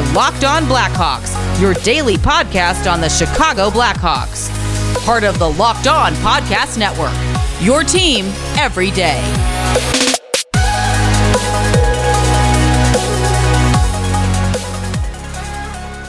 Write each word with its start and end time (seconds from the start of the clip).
are 0.00 0.14
Locked 0.14 0.44
On 0.44 0.62
Blackhawks, 0.64 1.60
your 1.60 1.74
daily 1.74 2.16
podcast 2.16 2.90
on 2.90 3.00
the 3.00 3.08
Chicago 3.08 3.68
Blackhawks. 3.68 4.48
Part 5.04 5.24
of 5.24 5.38
the 5.38 5.50
Locked 5.50 5.86
On 5.86 6.12
Podcast 6.14 6.78
Network. 6.78 7.12
Your 7.62 7.84
team 7.84 8.26
every 8.56 8.90
day. 8.92 9.20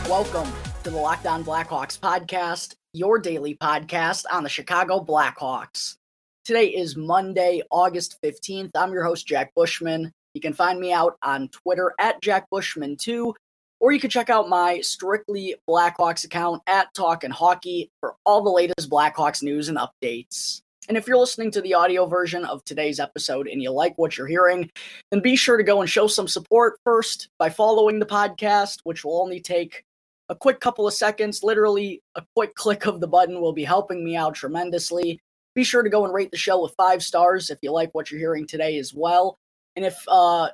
Welcome 0.08 0.52
to 0.84 0.90
the 0.90 0.98
Locked 0.98 1.26
On 1.26 1.44
Blackhawks 1.44 2.00
podcast, 2.00 2.76
your 2.94 3.20
daily 3.20 3.56
podcast 3.56 4.24
on 4.32 4.44
the 4.44 4.50
Chicago 4.50 5.04
Blackhawks. 5.04 5.98
Today 6.46 6.68
is 6.68 6.96
Monday, 6.96 7.62
August 7.70 8.18
15th. 8.24 8.72
I'm 8.74 8.94
your 8.94 9.04
host, 9.04 9.28
Jack 9.28 9.54
Bushman. 9.54 10.14
You 10.34 10.40
can 10.40 10.54
find 10.54 10.80
me 10.80 10.94
out 10.94 11.18
on 11.22 11.50
Twitter 11.50 11.94
at 12.00 12.22
Jack 12.22 12.48
Bushman2, 12.54 13.34
or 13.82 13.92
you 13.92 14.00
can 14.00 14.12
check 14.12 14.30
out 14.30 14.48
my 14.48 14.80
strictly 14.80 15.56
Blackhawks 15.68 16.24
account 16.24 16.62
at 16.68 16.94
Talk 16.94 17.24
and 17.24 17.34
Hockey 17.34 17.90
for 18.00 18.16
all 18.26 18.44
the 18.44 18.50
latest 18.50 18.90
Blackhawks 18.90 19.42
news 19.42 19.68
and 19.68 19.78
updates. 19.78 20.62
And 20.88 20.98
if 20.98 21.08
you're 21.08 21.18
listening 21.18 21.52
to 21.52 21.62
the 21.62 21.74
audio 21.74 22.06
version 22.06 22.46
of 22.46 22.64
today's 22.64 23.00
episode 23.00 23.48
and 23.48 23.62
you 23.62 23.72
like 23.72 23.98
what 23.98 24.18
you're 24.18 24.28
hearing, 24.28 24.70
then 25.10 25.22
be 25.22 25.36
sure 25.36 25.58
to 25.58 25.64
go 25.64 25.82
and 25.82 25.90
show 25.90 26.08
some 26.08 26.28
support 26.28 26.80
first 26.84 27.30
by 27.40 27.50
following 27.50 28.00
the 28.00 28.06
podcast, 28.06 28.80
which 28.84 29.04
will 29.04 29.20
only 29.20 29.40
take 29.40 29.84
a 30.30 30.36
quick 30.36 30.60
couple 30.60 30.88
of 30.88 30.94
seconds. 30.94 31.44
Literally, 31.44 32.02
a 32.16 32.24
quick 32.36 32.56
click 32.56 32.86
of 32.86 33.00
the 33.00 33.08
button 33.08 33.42
will 33.42 33.54
be 33.54 33.64
helping 33.64 34.04
me 34.04 34.16
out 34.16 34.36
tremendously. 34.36 35.20
Be 35.56 35.64
sure 35.64 35.84
to 35.84 35.90
go 35.90 36.06
and 36.06 36.14
rate 36.14 36.32
the 36.32 36.38
show 36.38 36.62
with 36.62 36.74
five 36.78 37.04
stars 37.04 37.50
if 37.50 37.58
you 37.62 37.72
like 37.72 37.90
what 37.94 38.12
you're 38.12 38.20
hearing 38.20 38.48
today 38.48 38.78
as 38.78 38.94
well. 38.94 39.38
And 39.76 39.86
if 39.86 39.98
uh, 40.08 40.50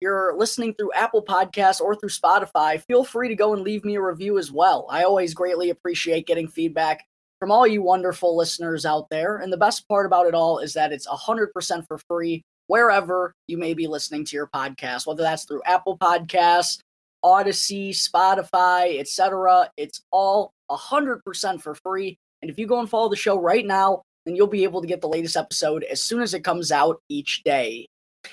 you're 0.00 0.36
listening 0.36 0.74
through 0.74 0.92
Apple 0.92 1.24
Podcasts 1.24 1.80
or 1.80 1.94
through 1.94 2.08
Spotify, 2.10 2.82
feel 2.82 3.04
free 3.04 3.28
to 3.28 3.34
go 3.34 3.52
and 3.52 3.62
leave 3.62 3.84
me 3.84 3.96
a 3.96 4.02
review 4.02 4.38
as 4.38 4.52
well. 4.52 4.86
I 4.90 5.04
always 5.04 5.34
greatly 5.34 5.70
appreciate 5.70 6.26
getting 6.26 6.48
feedback 6.48 7.04
from 7.38 7.50
all 7.50 7.66
you 7.66 7.82
wonderful 7.82 8.36
listeners 8.36 8.84
out 8.84 9.08
there. 9.10 9.38
And 9.38 9.52
the 9.52 9.56
best 9.56 9.88
part 9.88 10.06
about 10.06 10.26
it 10.26 10.34
all 10.34 10.58
is 10.58 10.74
that 10.74 10.92
it's 10.92 11.06
100% 11.06 11.86
for 11.86 11.98
free 11.98 12.42
wherever 12.66 13.32
you 13.46 13.58
may 13.58 13.74
be 13.74 13.86
listening 13.86 14.24
to 14.26 14.36
your 14.36 14.46
podcast, 14.46 15.06
whether 15.06 15.22
that's 15.22 15.44
through 15.44 15.62
Apple 15.64 15.96
Podcasts, 15.96 16.78
Audacy, 17.24 17.90
Spotify, 17.90 19.00
etc. 19.00 19.70
It's 19.76 20.02
all 20.10 20.52
100% 20.70 21.60
for 21.60 21.74
free. 21.74 22.16
And 22.42 22.50
if 22.50 22.58
you 22.58 22.66
go 22.66 22.78
and 22.78 22.88
follow 22.88 23.08
the 23.08 23.16
show 23.16 23.38
right 23.38 23.66
now, 23.66 24.02
then 24.24 24.36
you'll 24.36 24.46
be 24.46 24.64
able 24.64 24.80
to 24.80 24.86
get 24.86 25.00
the 25.00 25.08
latest 25.08 25.36
episode 25.36 25.82
as 25.84 26.02
soon 26.02 26.20
as 26.20 26.34
it 26.34 26.44
comes 26.44 26.70
out 26.70 27.00
each 27.08 27.42
day. 27.44 27.88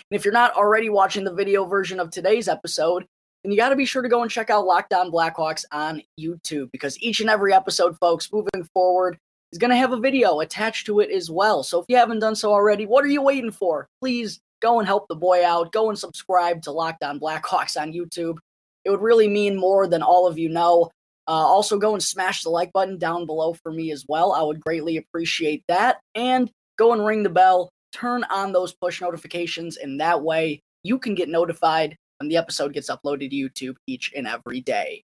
And 0.10 0.18
if 0.18 0.26
you're 0.26 0.34
not 0.34 0.56
already 0.56 0.90
watching 0.90 1.24
the 1.24 1.34
video 1.34 1.66
version 1.66 2.00
of 2.00 2.12
today's 2.12 2.48
episode, 2.48 3.06
then 3.44 3.52
you 3.52 3.58
got 3.58 3.70
to 3.70 3.76
be 3.76 3.86
sure 3.86 4.02
to 4.02 4.10
go 4.10 4.22
and 4.22 4.32
check 4.32 4.50
out 4.50 4.66
Locked 4.66 4.94
On 4.94 5.12
Blackhawks 5.12 5.66
on 5.72 6.02
YouTube 6.20 6.72
because 6.72 7.00
each 7.02 7.20
and 7.22 7.30
every 7.30 7.54
episode, 7.54 7.98
folks, 8.00 8.32
moving 8.32 8.68
forward, 8.74 9.18
is 9.52 9.60
going 9.60 9.70
to 9.70 9.78
have 9.78 9.94
a 9.94 10.00
video 10.00 10.40
attached 10.40 10.88
to 10.88 11.00
it 11.00 11.12
as 11.12 11.30
well. 11.30 11.64
So 11.64 11.80
if 11.80 11.86
you 11.88 11.96
haven't 11.96 12.20
done 12.20 12.36
so 12.36 12.52
already, 12.52 12.86
what 12.86 13.06
are 13.06 13.10
you 13.10 13.22
waiting 13.22 13.52
for? 13.52 13.88
Please 14.02 14.40
go 14.62 14.80
and 14.80 14.88
help 14.88 15.08
the 15.08 15.16
boy 15.16 15.46
out. 15.46 15.72
Go 15.72 15.90
and 15.90 15.98
subscribe 15.98 16.64
to 16.64 16.72
Locked 16.72 17.04
On 17.04 17.20
Blackhawks 17.20 17.80
on 17.80 17.94
YouTube. 17.94 18.38
It 18.84 18.90
would 18.90 19.02
really 19.02 19.28
mean 19.28 19.58
more 19.58 19.88
than 19.88 20.02
all 20.02 20.28
of 20.28 20.38
you 20.38 20.50
know. 20.50 20.90
Uh, 21.28 21.32
also, 21.32 21.78
go 21.78 21.94
and 21.94 22.04
smash 22.04 22.44
the 22.44 22.50
like 22.50 22.74
button 22.74 22.98
down 22.98 23.26
below 23.26 23.54
for 23.54 23.72
me 23.72 23.92
as 23.92 24.06
well. 24.08 24.34
I 24.34 24.42
would 24.42 24.60
greatly 24.60 24.98
appreciate 24.98 25.64
that. 25.68 26.00
And 26.14 26.52
go 26.78 26.94
and 26.94 27.06
ring 27.06 27.24
the 27.24 27.30
bell 27.30 27.70
turn 27.96 28.26
on 28.26 28.52
those 28.52 28.74
push 28.74 29.02
notifications, 29.02 29.78
and 29.78 30.00
that 30.02 30.22
way 30.22 30.60
you 30.84 31.00
can 31.00 31.16
get 31.16 31.30
notified 31.30 31.96
when 32.20 32.28
the 32.28 32.38
episode 32.38 32.74
gets 32.74 32.90
uploaded 32.90 33.30
to 33.30 33.36
YouTube 33.36 33.76
each 33.88 34.12
and 34.16 34.28
every 34.28 34.60
day. 34.60 35.02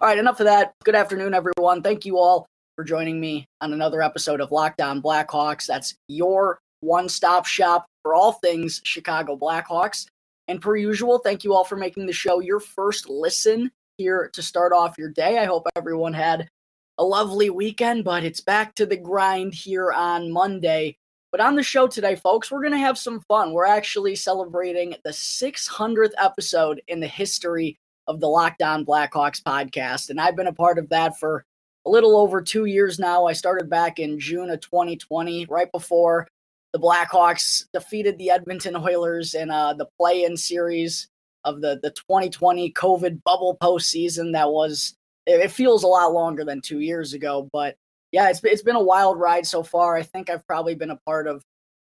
All 0.00 0.08
right, 0.08 0.18
enough 0.18 0.40
of 0.40 0.46
that. 0.46 0.74
Good 0.84 0.94
afternoon, 0.94 1.34
everyone. 1.34 1.82
Thank 1.82 2.04
you 2.04 2.18
all 2.18 2.46
for 2.76 2.84
joining 2.84 3.18
me 3.18 3.46
on 3.62 3.72
another 3.72 4.02
episode 4.02 4.40
of 4.40 4.52
Locked 4.52 4.82
On 4.82 5.00
Blackhawks. 5.00 5.66
That's 5.66 5.94
your 6.08 6.58
one 6.80 7.08
stop 7.08 7.46
shop 7.46 7.86
for 8.02 8.14
all 8.14 8.32
things 8.32 8.82
Chicago 8.84 9.36
Blackhawks. 9.36 10.06
And 10.48 10.60
per 10.60 10.76
usual, 10.76 11.18
thank 11.18 11.42
you 11.42 11.54
all 11.54 11.64
for 11.64 11.76
making 11.76 12.06
the 12.06 12.12
show 12.12 12.40
your 12.40 12.60
first 12.60 13.08
listen 13.08 13.70
here 13.96 14.30
to 14.34 14.42
start 14.42 14.72
off 14.72 14.98
your 14.98 15.10
day. 15.10 15.38
I 15.38 15.46
hope 15.46 15.66
everyone 15.74 16.12
had 16.12 16.48
a 16.98 17.04
lovely 17.04 17.50
weekend, 17.50 18.04
but 18.04 18.24
it's 18.24 18.40
back 18.40 18.74
to 18.74 18.86
the 18.86 18.96
grind 18.96 19.54
here 19.54 19.90
on 19.90 20.30
Monday. 20.30 20.96
But 21.36 21.44
on 21.44 21.54
the 21.54 21.62
show 21.62 21.86
today, 21.86 22.14
folks, 22.14 22.50
we're 22.50 22.62
going 22.62 22.72
to 22.72 22.78
have 22.78 22.96
some 22.96 23.20
fun. 23.20 23.52
We're 23.52 23.66
actually 23.66 24.16
celebrating 24.16 24.94
the 25.04 25.10
600th 25.10 26.12
episode 26.18 26.80
in 26.88 26.98
the 26.98 27.06
history 27.06 27.78
of 28.06 28.20
the 28.20 28.26
Locked 28.26 28.62
On 28.62 28.86
Blackhawks 28.86 29.42
podcast. 29.42 30.08
And 30.08 30.18
I've 30.18 30.34
been 30.34 30.46
a 30.46 30.52
part 30.54 30.78
of 30.78 30.88
that 30.88 31.18
for 31.18 31.44
a 31.84 31.90
little 31.90 32.16
over 32.16 32.40
two 32.40 32.64
years 32.64 32.98
now. 32.98 33.26
I 33.26 33.34
started 33.34 33.68
back 33.68 33.98
in 33.98 34.18
June 34.18 34.48
of 34.48 34.62
2020, 34.62 35.44
right 35.50 35.70
before 35.72 36.26
the 36.72 36.80
Blackhawks 36.80 37.66
defeated 37.70 38.16
the 38.16 38.30
Edmonton 38.30 38.74
Oilers 38.74 39.34
in 39.34 39.50
uh, 39.50 39.74
the 39.74 39.88
play 39.98 40.24
in 40.24 40.38
series 40.38 41.08
of 41.44 41.60
the, 41.60 41.78
the 41.82 41.90
2020 41.90 42.72
COVID 42.72 43.22
bubble 43.24 43.58
postseason. 43.62 44.32
That 44.32 44.50
was, 44.50 44.94
it 45.26 45.50
feels 45.50 45.82
a 45.82 45.86
lot 45.86 46.14
longer 46.14 46.46
than 46.46 46.62
two 46.62 46.80
years 46.80 47.12
ago, 47.12 47.50
but 47.52 47.76
yeah, 48.12 48.30
it's 48.30 48.42
it's 48.44 48.62
been 48.62 48.76
a 48.76 48.82
wild 48.82 49.18
ride 49.18 49.46
so 49.46 49.62
far. 49.62 49.96
I 49.96 50.02
think 50.02 50.30
I've 50.30 50.46
probably 50.46 50.74
been 50.74 50.90
a 50.90 51.00
part 51.06 51.26
of 51.26 51.42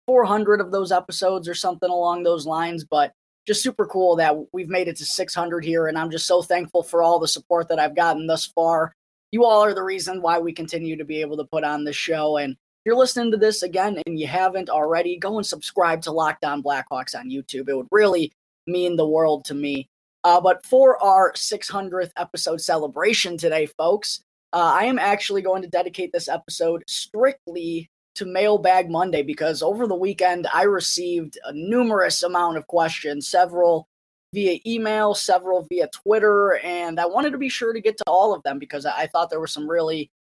400 0.07 0.61
of 0.61 0.73
those 0.73 0.93
episodes 0.93 1.49
or 1.49 1.55
something 1.55 1.91
along 1.91 2.23
those 2.23 2.47
lines, 2.47 2.85
but 2.85 3.13
just 3.47 3.63
super 3.63 3.87
cool 3.87 4.17
that 4.17 4.37
we've 4.53 4.69
made 4.69 4.89
it 4.89 4.97
to 4.97 5.05
600 5.05 5.65
here 5.65 5.87
and 5.89 5.99
I'm 5.99 6.11
just 6.11 6.27
so 6.27 6.43
thankful 6.43 6.83
for 6.83 7.03
all 7.03 7.19
the 7.19 7.29
support 7.29 7.69
that 7.69 7.79
I've 7.79 7.97
gotten 7.97 8.27
thus 8.27 8.47
far. 8.47 8.93
You 9.33 9.45
all 9.45 9.65
are 9.65 9.75
the 9.75 9.83
reason 9.83 10.21
why 10.23 10.39
we 10.39 10.53
continue 10.53 10.97
to 10.97 11.05
be 11.05 11.21
able 11.21 11.37
to 11.37 11.45
put 11.45 11.65
on 11.65 11.85
this 11.85 11.97
show 11.97 12.37
and 12.37 12.53
if 12.53 12.87
you're 12.87 12.97
listening 12.97 13.31
to 13.33 13.37
this 13.37 13.63
again 13.63 14.01
and 14.07 14.19
you 14.19 14.27
haven't 14.27 14.71
already, 14.71 15.19
go 15.19 15.37
and 15.37 15.45
subscribe 15.45 16.01
to 16.03 16.13
Locked 16.13 16.47
On 16.47 16.63
Blackhawks 16.63 17.15
on 17.15 17.29
YouTube. 17.29 17.69
It 17.69 17.77
would 17.77 17.89
really 17.91 18.33
mean 18.67 18.97
the 18.97 19.07
world 19.07 19.45
to 19.47 19.55
me. 19.55 19.87
Uh, 20.25 20.41
but 20.41 20.65
for 20.65 21.03
our 21.03 21.33
600th 21.35 22.11
episode 22.17 22.61
celebration 22.61 23.37
today, 23.37 23.67
folks, 23.67 24.23
uh, 24.53 24.73
I 24.81 24.85
am 24.85 24.99
actually 24.99 25.43
going 25.43 25.63
to 25.63 25.69
dedicate 25.69 26.13
this 26.13 26.29
episode 26.29 26.83
strictly 26.87 27.89
to 28.17 28.27
Mailbag 28.27 28.91
Monday 28.91 29.23
because 29.23 29.63
over 29.63 29.87
the 29.87 29.95
weekend 29.95 30.47
I 30.53 30.65
received 30.65 31.39
a 31.45 31.53
numerous 31.53 32.23
amount 32.23 32.57
of 32.57 32.67
questions, 32.67 33.29
several 33.29 33.87
via 34.33 34.59
email, 34.67 35.15
several 35.15 35.67
via 35.71 35.89
Twitter, 35.89 36.59
and 36.65 36.99
I 36.99 37.07
wanted 37.07 37.31
to 37.31 37.39
be 37.39 37.49
sure 37.49 37.73
to 37.73 37.81
get 37.81 37.97
to 37.99 38.05
all 38.07 38.35
of 38.35 38.43
them 38.43 38.59
because 38.59 38.87
I 38.87 39.07
thought 39.07 39.31
there 39.31 39.41
were 39.41 39.47
some 39.47 39.71
really 39.71 40.11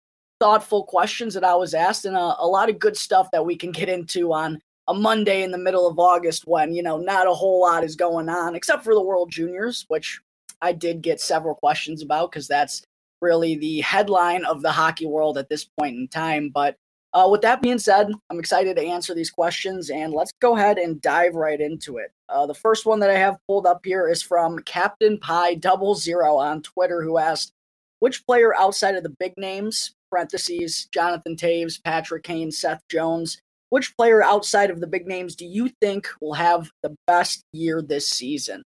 thoughtful 0.41 0.85
questions 0.85 1.35
that 1.35 1.45
I 1.45 1.55
was 1.55 1.75
asked 1.75 2.05
and 2.05 2.17
a, 2.17 2.37
a 2.39 2.47
lot 2.47 2.71
of 2.71 2.79
good 2.79 2.97
stuff 2.97 3.31
that 3.33 3.45
we 3.45 3.57
can 3.57 3.73
get 3.73 3.89
into 3.89 4.33
on 4.33 4.61
a 4.89 4.95
Monday 4.95 5.43
in 5.43 5.51
the 5.51 5.59
middle 5.59 5.87
of 5.87 5.99
August 5.99 6.47
when, 6.47 6.73
you 6.73 6.83
know, 6.83 6.97
not 6.97 7.27
a 7.27 7.35
whole 7.35 7.61
lot 7.61 7.85
is 7.85 7.95
going 7.95 8.29
on 8.29 8.55
except 8.55 8.83
for 8.83 8.95
the 8.95 9.03
World 9.03 9.31
Juniors, 9.31 9.85
which 9.89 10.21
I 10.62 10.73
did 10.73 11.03
get 11.03 11.21
several 11.21 11.55
questions 11.55 12.03
about 12.03 12.31
because 12.31 12.49
that's 12.49 12.83
really 13.20 13.56
the 13.56 13.81
headline 13.81 14.44
of 14.44 14.62
the 14.62 14.72
hockey 14.72 15.06
world 15.06 15.38
at 15.38 15.48
this 15.48 15.64
point 15.78 15.97
in 15.97 16.08
time. 16.08 16.50
But 16.50 16.76
uh, 17.12 17.28
with 17.31 17.42
that 17.42 17.60
being 17.60 17.78
said, 17.78 18.12
I'm 18.31 18.38
excited 18.38 18.76
to 18.76 18.86
answer 18.86 19.14
these 19.14 19.31
questions 19.31 19.91
and 19.91 20.12
let's 20.12 20.32
go 20.41 20.56
ahead 20.56 20.78
and 20.78 21.03
dive 21.03 21.34
right 21.34 21.60
into 21.60 21.97
it. 21.97 22.12
Uh, 22.28 22.47
the 22.47 22.54
first 22.54 22.86
one 22.86 23.00
that 23.00 23.10
I 23.10 23.19
have 23.19 23.36
pulled 23.48 23.66
up 23.66 23.81
here 23.84 24.08
is 24.08 24.22
from 24.22 24.60
Captain 24.60 25.19
Pie 25.19 25.54
Double 25.54 25.94
Zero 25.97 26.36
on 26.36 26.62
Twitter, 26.62 27.03
who 27.03 27.19
asked, 27.19 27.53
"Which 27.98 28.25
player 28.25 28.54
outside 28.54 28.94
of 28.94 29.03
the 29.03 29.16
big 29.19 29.32
names 29.37 29.94
(parentheses 30.08 30.87
Jonathan 30.92 31.34
Toews, 31.34 31.82
Patrick 31.82 32.22
Kane, 32.22 32.52
Seth 32.52 32.82
Jones), 32.88 33.41
which 33.70 33.97
player 33.97 34.22
outside 34.22 34.70
of 34.70 34.81
the 34.81 34.87
big 34.87 35.08
names 35.08 35.34
do 35.34 35.47
you 35.47 35.70
think 35.81 36.08
will 36.20 36.34
have 36.34 36.70
the 36.84 36.94
best 37.08 37.42
year 37.52 37.82
this 37.82 38.08
season?" 38.08 38.62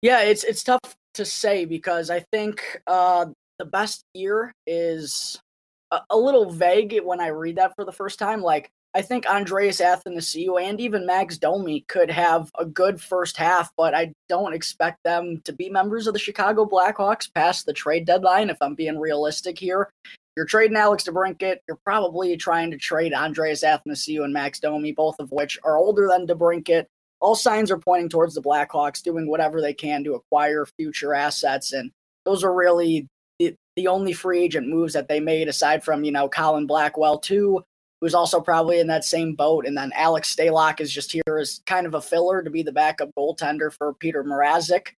Yeah, 0.00 0.22
it's 0.22 0.44
it's 0.44 0.64
tough 0.64 0.96
to 1.14 1.26
say 1.26 1.66
because 1.66 2.08
I 2.08 2.20
think 2.32 2.80
uh, 2.86 3.26
the 3.58 3.64
best 3.64 4.04
year 4.14 4.52
is 4.66 5.40
a, 5.90 6.00
a, 6.10 6.16
little 6.16 6.50
vague 6.50 6.98
when 7.04 7.20
I 7.20 7.28
read 7.28 7.56
that 7.56 7.74
for 7.76 7.84
the 7.84 7.92
first 7.92 8.18
time. 8.18 8.42
Like, 8.42 8.70
I 8.94 9.02
think 9.02 9.26
Andreas 9.26 9.80
Athanasiou 9.80 10.62
and 10.62 10.80
even 10.80 11.04
Max 11.04 11.36
Domi 11.36 11.84
could 11.88 12.10
have 12.10 12.50
a 12.58 12.64
good 12.64 13.00
first 13.00 13.36
half, 13.36 13.72
but 13.76 13.92
I 13.92 14.12
don't 14.28 14.54
expect 14.54 15.02
them 15.02 15.40
to 15.44 15.52
be 15.52 15.68
members 15.68 16.06
of 16.06 16.12
the 16.12 16.20
Chicago 16.20 16.64
Blackhawks 16.64 17.32
past 17.34 17.66
the 17.66 17.72
trade 17.72 18.06
deadline, 18.06 18.50
if 18.50 18.56
I'm 18.60 18.76
being 18.76 18.98
realistic 18.98 19.58
here. 19.58 19.90
You're 20.36 20.46
trading 20.46 20.76
Alex 20.76 21.04
DeBrincat. 21.04 21.58
You're 21.66 21.78
probably 21.84 22.36
trying 22.36 22.70
to 22.70 22.76
trade 22.76 23.12
Andreas 23.12 23.64
Athanasiou 23.64 24.24
and 24.24 24.32
Max 24.32 24.60
Domi, 24.60 24.92
both 24.92 25.16
of 25.18 25.30
which 25.32 25.58
are 25.64 25.76
older 25.76 26.08
than 26.08 26.26
DeBrincat. 26.26 26.86
All 27.20 27.34
signs 27.34 27.70
are 27.70 27.78
pointing 27.78 28.08
towards 28.08 28.34
the 28.34 28.42
Blackhawks 28.42 29.02
doing 29.02 29.28
whatever 29.28 29.60
they 29.60 29.74
can 29.74 30.04
to 30.04 30.14
acquire 30.14 30.66
future 30.78 31.14
assets, 31.14 31.72
and 31.72 31.90
those 32.24 32.44
are 32.44 32.54
really 32.54 33.08
the, 33.76 33.88
only 33.88 34.12
free 34.12 34.42
agent 34.42 34.68
moves 34.68 34.92
that 34.94 35.08
they 35.08 35.20
made 35.20 35.48
aside 35.48 35.84
from, 35.84 36.04
you 36.04 36.12
know, 36.12 36.28
Colin 36.28 36.66
Blackwell 36.66 37.18
too, 37.18 37.62
who's 38.00 38.14
also 38.14 38.40
probably 38.40 38.80
in 38.80 38.86
that 38.88 39.04
same 39.04 39.34
boat. 39.34 39.66
And 39.66 39.76
then 39.76 39.92
Alex 39.94 40.34
Stalock 40.34 40.80
is 40.80 40.92
just 40.92 41.12
here 41.12 41.38
as 41.38 41.60
kind 41.66 41.86
of 41.86 41.94
a 41.94 42.00
filler 42.00 42.42
to 42.42 42.50
be 42.50 42.62
the 42.62 42.72
backup 42.72 43.10
goaltender 43.18 43.72
for 43.72 43.94
Peter 43.94 44.24
Mrazek. 44.24 44.88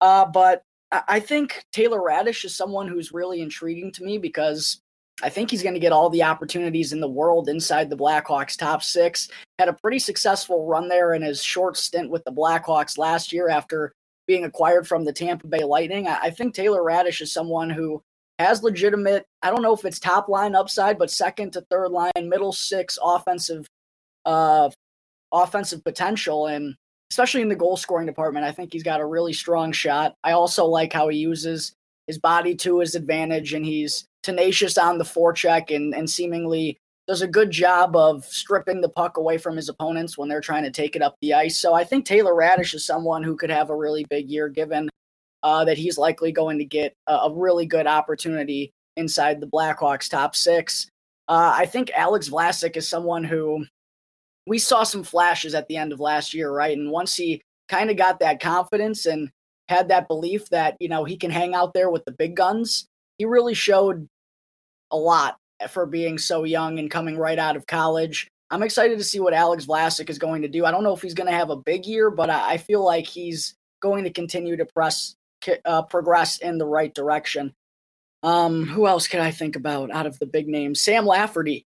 Uh, 0.00 0.24
but 0.26 0.62
I 1.08 1.18
think 1.20 1.64
Taylor 1.72 1.98
Raddysh 1.98 2.44
is 2.44 2.54
someone 2.54 2.86
who's 2.86 3.12
really 3.12 3.40
intriguing 3.40 3.90
to 3.92 4.04
me 4.04 4.18
because 4.18 4.80
I 5.22 5.28
think 5.28 5.50
he's 5.50 5.62
going 5.62 5.74
to 5.74 5.80
get 5.80 5.92
all 5.92 6.10
the 6.10 6.22
opportunities 6.22 6.92
in 6.92 7.00
the 7.00 7.08
world 7.08 7.48
inside 7.48 7.88
the 7.88 7.96
Blackhawks 7.96 8.56
top 8.56 8.82
six. 8.82 9.28
Had 9.58 9.68
a 9.68 9.72
pretty 9.72 9.98
successful 9.98 10.66
run 10.66 10.88
there 10.88 11.14
in 11.14 11.22
his 11.22 11.42
short 11.42 11.76
stint 11.76 12.10
with 12.10 12.24
the 12.24 12.32
Blackhawks 12.32 12.98
last 12.98 13.32
year 13.32 13.48
after 13.48 13.92
being 14.26 14.44
acquired 14.44 14.88
from 14.88 15.04
the 15.04 15.12
Tampa 15.12 15.46
Bay 15.46 15.64
Lightning. 15.64 16.08
I 16.08 16.30
think 16.30 16.54
Taylor 16.54 16.82
Raddysh 16.82 17.20
is 17.20 17.32
someone 17.32 17.70
who 17.70 18.02
has 18.38 18.62
legitimate, 18.62 19.24
I 19.42 19.50
don't 19.50 19.62
know 19.62 19.74
if 19.74 19.84
it's 19.84 19.98
top 19.98 20.28
line 20.28 20.54
upside, 20.54 20.98
but 20.98 21.10
second 21.10 21.52
to 21.52 21.60
third 21.70 21.90
line, 21.90 22.12
middle 22.22 22.52
six 22.52 22.98
offensive 23.02 23.66
uh 24.24 24.70
offensive 25.32 25.84
potential 25.84 26.46
and 26.46 26.74
especially 27.10 27.42
in 27.42 27.48
the 27.48 27.54
goal 27.54 27.76
scoring 27.76 28.06
department, 28.06 28.46
I 28.46 28.52
think 28.52 28.72
he's 28.72 28.82
got 28.82 29.00
a 29.00 29.06
really 29.06 29.32
strong 29.32 29.72
shot. 29.72 30.14
I 30.24 30.32
also 30.32 30.64
like 30.64 30.92
how 30.92 31.08
he 31.08 31.18
uses 31.18 31.74
his 32.06 32.18
body 32.18 32.54
to 32.56 32.80
his 32.80 32.94
advantage 32.94 33.54
and 33.54 33.64
he's 33.64 34.06
tenacious 34.22 34.76
on 34.78 34.98
the 34.98 35.04
forecheck 35.04 35.74
and, 35.74 35.94
and 35.94 36.08
seemingly 36.08 36.78
does 37.06 37.22
a 37.22 37.28
good 37.28 37.50
job 37.50 37.94
of 37.94 38.24
stripping 38.24 38.80
the 38.80 38.88
puck 38.88 39.16
away 39.16 39.38
from 39.38 39.56
his 39.56 39.68
opponents 39.68 40.16
when 40.16 40.28
they're 40.28 40.40
trying 40.40 40.62
to 40.62 40.70
take 40.70 40.96
it 40.96 41.02
up 41.02 41.14
the 41.20 41.34
ice. 41.34 41.58
So 41.58 41.74
I 41.74 41.84
think 41.84 42.04
Taylor 42.04 42.32
Raddysh 42.32 42.74
is 42.74 42.84
someone 42.84 43.22
who 43.22 43.36
could 43.36 43.50
have 43.50 43.70
a 43.70 43.76
really 43.76 44.06
big 44.08 44.30
year 44.30 44.48
given 44.48 44.88
uh, 45.44 45.64
that 45.64 45.78
he's 45.78 45.98
likely 45.98 46.32
going 46.32 46.58
to 46.58 46.64
get 46.64 46.94
a, 47.06 47.12
a, 47.12 47.32
really 47.32 47.66
good 47.66 47.86
opportunity 47.86 48.72
inside 48.96 49.40
the 49.40 49.46
Blackhawks 49.46 50.08
top 50.08 50.34
six. 50.34 50.88
Uh, 51.28 51.52
I 51.54 51.66
think 51.66 51.90
Alex 51.94 52.30
Vlasic 52.30 52.76
is 52.76 52.88
someone 52.88 53.24
who 53.24 53.66
we 54.46 54.58
saw 54.58 54.82
some 54.82 55.04
flashes 55.04 55.54
at 55.54 55.68
the 55.68 55.76
end 55.76 55.92
of 55.92 56.00
last 56.00 56.32
year, 56.32 56.50
right? 56.50 56.76
And 56.76 56.90
once 56.90 57.14
he 57.14 57.42
kind 57.68 57.90
of 57.90 57.96
got 57.96 58.20
that 58.20 58.40
confidence 58.40 59.04
and 59.04 59.30
had 59.68 59.88
that 59.88 60.08
belief 60.08 60.48
that, 60.48 60.76
you 60.80 60.88
know, 60.88 61.04
he 61.04 61.16
can 61.16 61.30
hang 61.30 61.54
out 61.54 61.74
there 61.74 61.90
with 61.90 62.04
the 62.06 62.12
big 62.12 62.34
guns, 62.34 62.86
he 63.18 63.26
really 63.26 63.54
showed 63.54 64.08
a 64.90 64.96
lot 64.96 65.36
for 65.68 65.84
being 65.84 66.16
so 66.18 66.44
young 66.44 66.78
and 66.78 66.90
coming 66.90 67.18
right 67.18 67.38
out 67.38 67.56
of 67.56 67.66
college. 67.66 68.28
I'm 68.50 68.62
excited 68.62 68.98
to 68.98 69.04
see 69.04 69.20
what 69.20 69.34
Alex 69.34 69.66
Vlasic 69.66 70.08
is 70.08 70.18
going 70.18 70.42
to 70.42 70.48
do. 70.48 70.64
I 70.64 70.70
don't 70.70 70.84
know 70.84 70.94
if 70.94 71.02
he's 71.02 71.14
going 71.14 71.30
to 71.30 71.36
have 71.36 71.50
a 71.50 71.56
big 71.56 71.86
year, 71.86 72.10
but 72.10 72.30
I, 72.30 72.56
feel 72.58 72.84
like 72.84 73.06
he's 73.06 73.54
going 73.80 74.04
to 74.04 74.10
continue 74.10 74.56
to 74.56 74.66
press 74.66 75.16
uh, 75.64 75.82
progress 75.82 76.38
in 76.38 76.58
the 76.58 76.66
right 76.66 76.94
direction. 76.94 77.52
Um, 78.22 78.64
who 78.64 78.86
else 78.86 79.06
can 79.06 79.20
I 79.20 79.30
think 79.30 79.54
about 79.54 79.90
out 79.90 80.06
of 80.06 80.18
the 80.18 80.26
big 80.26 80.48
names? 80.48 80.80
Sam 80.80 81.04
Lafferty. 81.04 81.66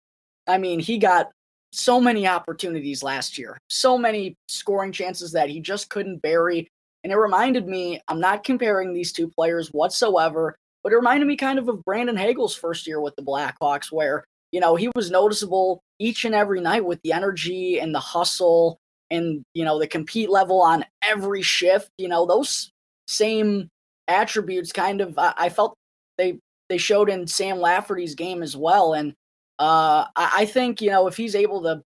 I 0.47 0.57
mean, 0.57 0.79
he 0.79 0.97
got 0.97 1.29
so 1.71 2.01
many 2.01 2.27
opportunities 2.27 3.03
last 3.03 3.37
year, 3.37 3.59
so 3.69 3.97
many 3.97 4.35
scoring 4.47 4.91
chances 4.91 5.31
that 5.33 5.49
he 5.49 5.59
just 5.59 5.89
couldn't 5.89 6.23
bury. 6.23 6.67
And 7.03 7.13
it 7.13 7.17
reminded 7.17 7.67
me, 7.67 8.01
I'm 8.07 8.19
not 8.19 8.43
comparing 8.43 8.93
these 8.93 9.13
two 9.13 9.27
players 9.27 9.69
whatsoever, 9.69 10.55
but 10.83 10.91
it 10.91 10.95
reminded 10.95 11.27
me 11.27 11.37
kind 11.37 11.59
of 11.59 11.69
of 11.69 11.83
Brandon 11.85 12.17
Hagel's 12.17 12.55
first 12.55 12.87
year 12.87 12.99
with 12.99 13.15
the 13.15 13.21
Blackhawks, 13.21 13.91
where, 13.91 14.25
you 14.51 14.59
know, 14.59 14.75
he 14.75 14.89
was 14.95 15.11
noticeable 15.11 15.81
each 15.99 16.25
and 16.25 16.33
every 16.33 16.61
night 16.61 16.83
with 16.83 16.99
the 17.03 17.13
energy 17.13 17.79
and 17.79 17.93
the 17.93 17.99
hustle 17.99 18.79
and, 19.11 19.43
you 19.53 19.63
know, 19.63 19.77
the 19.77 19.87
compete 19.87 20.29
level 20.29 20.61
on 20.61 20.83
every 21.03 21.43
shift. 21.43 21.89
You 21.99 22.07
know, 22.07 22.25
those 22.25 22.71
same 23.09 23.69
attributes 24.07 24.71
kind 24.71 25.01
of, 25.01 25.17
I, 25.17 25.33
I 25.37 25.49
felt 25.49 25.75
they, 26.17 26.39
they 26.69 26.77
showed 26.77 27.09
in 27.09 27.27
Sam 27.27 27.59
Lafferty's 27.59 28.15
game 28.15 28.43
as 28.43 28.55
well. 28.55 28.93
And 28.93 29.13
uh, 29.57 30.05
I, 30.15 30.31
I 30.37 30.45
think, 30.45 30.81
you 30.81 30.91
know, 30.91 31.07
if 31.07 31.17
he's 31.17 31.35
able 31.35 31.63
to 31.63 31.81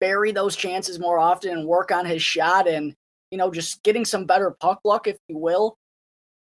bury 0.00 0.32
those 0.32 0.54
chances 0.54 0.98
more 0.98 1.18
often 1.18 1.50
and 1.50 1.66
work 1.66 1.90
on 1.90 2.04
his 2.04 2.22
shot 2.22 2.68
and, 2.68 2.94
you 3.30 3.38
know, 3.38 3.50
just 3.50 3.82
getting 3.82 4.04
some 4.04 4.26
better 4.26 4.54
puck 4.60 4.80
luck, 4.84 5.06
if 5.06 5.16
you 5.28 5.38
will, 5.38 5.76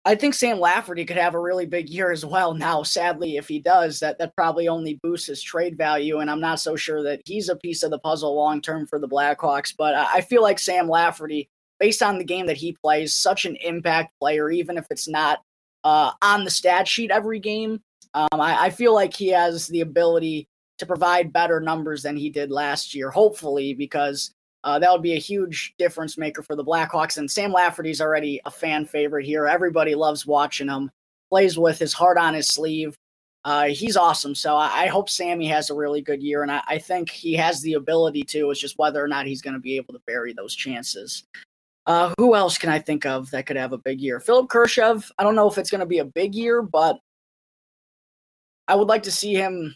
I 0.03 0.15
think 0.15 0.35
Sam 0.35 0.59
Lafferty 0.59 1.03
could 1.03 1.17
have 1.17 1.35
a 1.35 1.39
really 1.39 1.65
big 1.65 1.89
year 1.89 2.11
as 2.11 2.25
well. 2.25 2.53
Now, 2.53 2.83
sadly, 2.83 3.35
if 3.35 3.49
he 3.49 3.59
does, 3.59 3.99
that 3.99 4.17
that 4.19 4.35
probably 4.37 4.69
only 4.69 4.99
boosts 5.03 5.27
his 5.27 5.43
trade 5.43 5.77
value, 5.77 6.19
and 6.19 6.31
I'm 6.31 6.39
not 6.39 6.61
so 6.61 6.77
sure 6.77 7.03
that 7.03 7.21
he's 7.25 7.49
a 7.49 7.57
piece 7.57 7.83
of 7.83 7.91
the 7.91 7.99
puzzle 7.99 8.33
long 8.33 8.61
term 8.61 8.87
for 8.87 8.99
the 8.99 9.07
Blackhawks. 9.07 9.73
But 9.77 9.95
I 9.95 10.21
feel 10.21 10.41
like 10.41 10.59
Sam 10.59 10.87
Lafferty, 10.87 11.49
based 11.79 12.01
on 12.01 12.17
the 12.17 12.23
game 12.23 12.47
that 12.47 12.57
he 12.57 12.77
plays, 12.83 13.13
such 13.13 13.45
an 13.45 13.55
impact 13.57 14.13
player, 14.19 14.49
even 14.49 14.77
if 14.77 14.85
it's 14.89 15.07
not 15.07 15.41
uh, 15.83 16.11
on 16.21 16.43
the 16.43 16.49
stat 16.49 16.87
sheet 16.87 17.11
every 17.11 17.39
game. 17.39 17.81
Um, 18.13 18.41
I, 18.41 18.65
I 18.65 18.69
feel 18.69 18.93
like 18.93 19.13
he 19.13 19.29
has 19.29 19.67
the 19.67 19.81
ability 19.81 20.47
to 20.79 20.85
provide 20.85 21.33
better 21.33 21.59
numbers 21.59 22.03
than 22.03 22.15
he 22.15 22.29
did 22.29 22.51
last 22.51 22.93
year. 22.93 23.09
Hopefully, 23.09 23.73
because 23.73 24.31
uh, 24.63 24.79
that 24.79 24.91
would 24.91 25.01
be 25.01 25.13
a 25.13 25.19
huge 25.19 25.73
difference 25.77 26.17
maker 26.17 26.43
for 26.43 26.55
the 26.55 26.65
Blackhawks. 26.65 27.17
And 27.17 27.29
Sam 27.29 27.51
Lafferty's 27.51 28.01
already 28.01 28.41
a 28.45 28.51
fan 28.51 28.85
favorite 28.85 29.25
here. 29.25 29.47
Everybody 29.47 29.95
loves 29.95 30.25
watching 30.25 30.67
him. 30.67 30.91
Plays 31.29 31.57
with 31.57 31.77
his 31.77 31.93
heart 31.93 32.17
on 32.17 32.33
his 32.33 32.47
sleeve. 32.47 32.95
Uh, 33.43 33.67
he's 33.67 33.95
awesome. 33.95 34.35
So 34.35 34.55
I, 34.57 34.83
I, 34.83 34.87
hope 34.87 35.09
Sammy 35.09 35.47
has 35.47 35.69
a 35.69 35.73
really 35.73 36.01
good 36.01 36.21
year, 36.21 36.41
and 36.41 36.51
I, 36.51 36.61
I, 36.67 36.77
think 36.79 37.09
he 37.09 37.33
has 37.35 37.61
the 37.61 37.75
ability 37.75 38.23
to. 38.23 38.51
It's 38.51 38.59
just 38.59 38.77
whether 38.77 39.01
or 39.01 39.07
not 39.07 39.25
he's 39.25 39.41
going 39.41 39.53
to 39.53 39.59
be 39.59 39.77
able 39.77 39.93
to 39.93 40.01
bury 40.05 40.33
those 40.33 40.53
chances. 40.53 41.23
Uh, 41.87 42.13
who 42.17 42.35
else 42.35 42.57
can 42.57 42.69
I 42.69 42.79
think 42.79 43.05
of 43.05 43.31
that 43.31 43.45
could 43.45 43.55
have 43.55 43.71
a 43.71 43.77
big 43.77 44.01
year? 44.01 44.19
Philip 44.19 44.49
Kurashev. 44.49 45.09
I 45.17 45.23
don't 45.23 45.35
know 45.35 45.49
if 45.49 45.57
it's 45.57 45.71
going 45.71 45.79
to 45.79 45.85
be 45.85 45.99
a 45.99 46.05
big 46.05 46.35
year, 46.35 46.61
but 46.61 46.99
I 48.67 48.75
would 48.75 48.89
like 48.89 49.03
to 49.03 49.11
see 49.11 49.33
him 49.33 49.73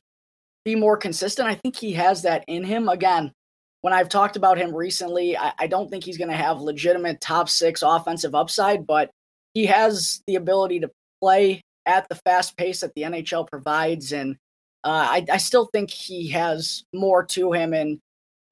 be 0.66 0.76
more 0.76 0.98
consistent. 0.98 1.48
I 1.48 1.56
think 1.56 1.78
he 1.78 1.94
has 1.94 2.24
that 2.24 2.44
in 2.48 2.66
him. 2.66 2.90
Again, 2.90 3.32
when 3.80 3.94
I've 3.94 4.10
talked 4.10 4.36
about 4.36 4.58
him 4.58 4.76
recently, 4.76 5.38
I, 5.38 5.54
I 5.58 5.68
don't 5.68 5.90
think 5.90 6.04
he's 6.04 6.18
going 6.18 6.30
to 6.30 6.36
have 6.36 6.60
legitimate 6.60 7.22
top 7.22 7.48
six 7.48 7.82
offensive 7.82 8.36
upside, 8.36 8.86
but 8.86 9.10
he 9.54 9.66
has 9.68 10.22
the 10.28 10.36
ability 10.36 10.82
to 10.82 10.92
play 11.22 11.62
at 11.86 12.08
the 12.10 12.16
fast 12.16 12.58
pace 12.58 12.82
that 12.82 12.94
the 12.94 13.04
NHL 13.04 13.50
provides. 13.50 14.12
And 14.12 14.36
uh, 14.84 15.08
I, 15.10 15.26
I 15.32 15.38
still 15.38 15.70
think 15.72 15.90
he 15.90 16.30
has 16.30 16.84
more 16.94 17.24
to 17.28 17.54
him. 17.54 17.74
And 17.74 18.00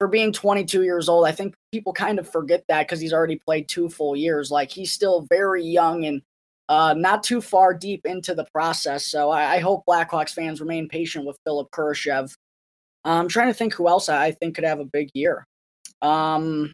for 0.00 0.08
being 0.08 0.32
22 0.32 0.82
years 0.82 1.10
old, 1.10 1.26
I 1.26 1.32
think 1.32 1.54
people 1.70 1.92
kind 1.92 2.18
of 2.18 2.28
forget 2.28 2.64
that 2.68 2.88
because 2.88 3.00
he's 3.00 3.12
already 3.12 3.36
played 3.36 3.68
two 3.68 3.90
full 3.90 4.16
years. 4.16 4.50
Like 4.50 4.70
he's 4.70 4.92
still 4.92 5.26
very 5.28 5.62
young 5.62 6.06
and 6.06 6.22
uh, 6.70 6.94
not 6.96 7.22
too 7.22 7.42
far 7.42 7.74
deep 7.74 8.06
into 8.06 8.34
the 8.34 8.46
process. 8.54 9.06
So 9.06 9.28
I, 9.30 9.56
I 9.56 9.58
hope 9.58 9.84
Blackhawks 9.86 10.32
fans 10.32 10.62
remain 10.62 10.88
patient 10.88 11.26
with 11.26 11.36
Philip 11.44 11.70
Kurashev. 11.70 12.32
I'm 13.04 13.28
trying 13.28 13.48
to 13.48 13.54
think 13.54 13.74
who 13.74 13.88
else 13.88 14.08
I 14.08 14.30
think 14.30 14.54
could 14.54 14.64
have 14.64 14.80
a 14.80 14.86
big 14.86 15.10
year. 15.12 15.46
Um, 16.00 16.72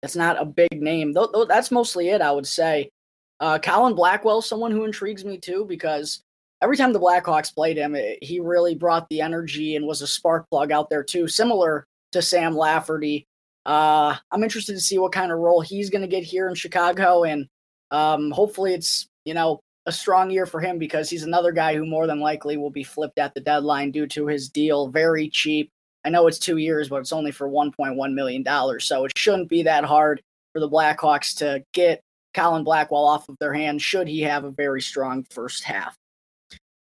that's 0.00 0.16
not 0.16 0.42
a 0.42 0.44
big 0.44 0.82
name. 0.82 1.12
Though, 1.12 1.46
that's 1.48 1.70
mostly 1.70 2.08
it, 2.08 2.20
I 2.20 2.32
would 2.32 2.48
say. 2.48 2.90
Uh, 3.38 3.60
Colin 3.60 3.94
Blackwell, 3.94 4.42
someone 4.42 4.72
who 4.72 4.84
intrigues 4.84 5.24
me 5.24 5.38
too, 5.38 5.64
because 5.68 6.20
every 6.60 6.76
time 6.76 6.92
the 6.92 7.00
Blackhawks 7.00 7.54
played 7.54 7.76
him, 7.76 7.94
it, 7.94 8.18
he 8.22 8.40
really 8.40 8.74
brought 8.74 9.08
the 9.08 9.20
energy 9.20 9.76
and 9.76 9.86
was 9.86 10.02
a 10.02 10.06
spark 10.06 10.48
plug 10.50 10.72
out 10.72 10.90
there 10.90 11.04
too, 11.04 11.28
similar 11.28 11.86
to 12.12 12.22
Sam 12.22 12.56
Lafferty. 12.56 13.26
Uh, 13.64 14.16
I'm 14.30 14.42
interested 14.42 14.74
to 14.74 14.80
see 14.80 14.98
what 14.98 15.12
kind 15.12 15.32
of 15.32 15.38
role 15.38 15.60
he's 15.60 15.90
going 15.90 16.02
to 16.02 16.08
get 16.08 16.24
here 16.24 16.48
in 16.48 16.54
Chicago, 16.54 17.24
and 17.24 17.46
um, 17.90 18.30
hopefully 18.30 18.74
it's 18.74 19.06
you 19.24 19.34
know 19.34 19.60
a 19.86 19.92
strong 19.92 20.30
year 20.30 20.46
for 20.46 20.60
him 20.60 20.78
because 20.78 21.10
he's 21.10 21.24
another 21.24 21.52
guy 21.52 21.74
who 21.74 21.84
more 21.84 22.06
than 22.06 22.20
likely 22.20 22.56
will 22.56 22.70
be 22.70 22.84
flipped 22.84 23.18
at 23.18 23.34
the 23.34 23.40
deadline 23.40 23.90
due 23.90 24.06
to 24.06 24.26
his 24.26 24.48
deal. 24.48 24.88
Very 24.88 25.28
cheap. 25.28 25.70
I 26.04 26.10
know 26.10 26.26
it's 26.26 26.38
two 26.38 26.56
years, 26.56 26.88
but 26.88 26.96
it's 26.96 27.12
only 27.12 27.30
for 27.30 27.48
$1.1 27.48 28.14
million. 28.14 28.80
So 28.80 29.04
it 29.04 29.12
shouldn't 29.16 29.48
be 29.48 29.62
that 29.64 29.84
hard 29.84 30.20
for 30.52 30.60
the 30.60 30.68
Blackhawks 30.68 31.36
to 31.38 31.64
get 31.72 32.00
Colin 32.34 32.64
Blackwell 32.64 33.04
off 33.04 33.28
of 33.28 33.36
their 33.38 33.52
hands, 33.52 33.82
should 33.82 34.08
he 34.08 34.20
have 34.22 34.44
a 34.44 34.50
very 34.50 34.80
strong 34.80 35.24
first 35.30 35.64
half. 35.64 35.96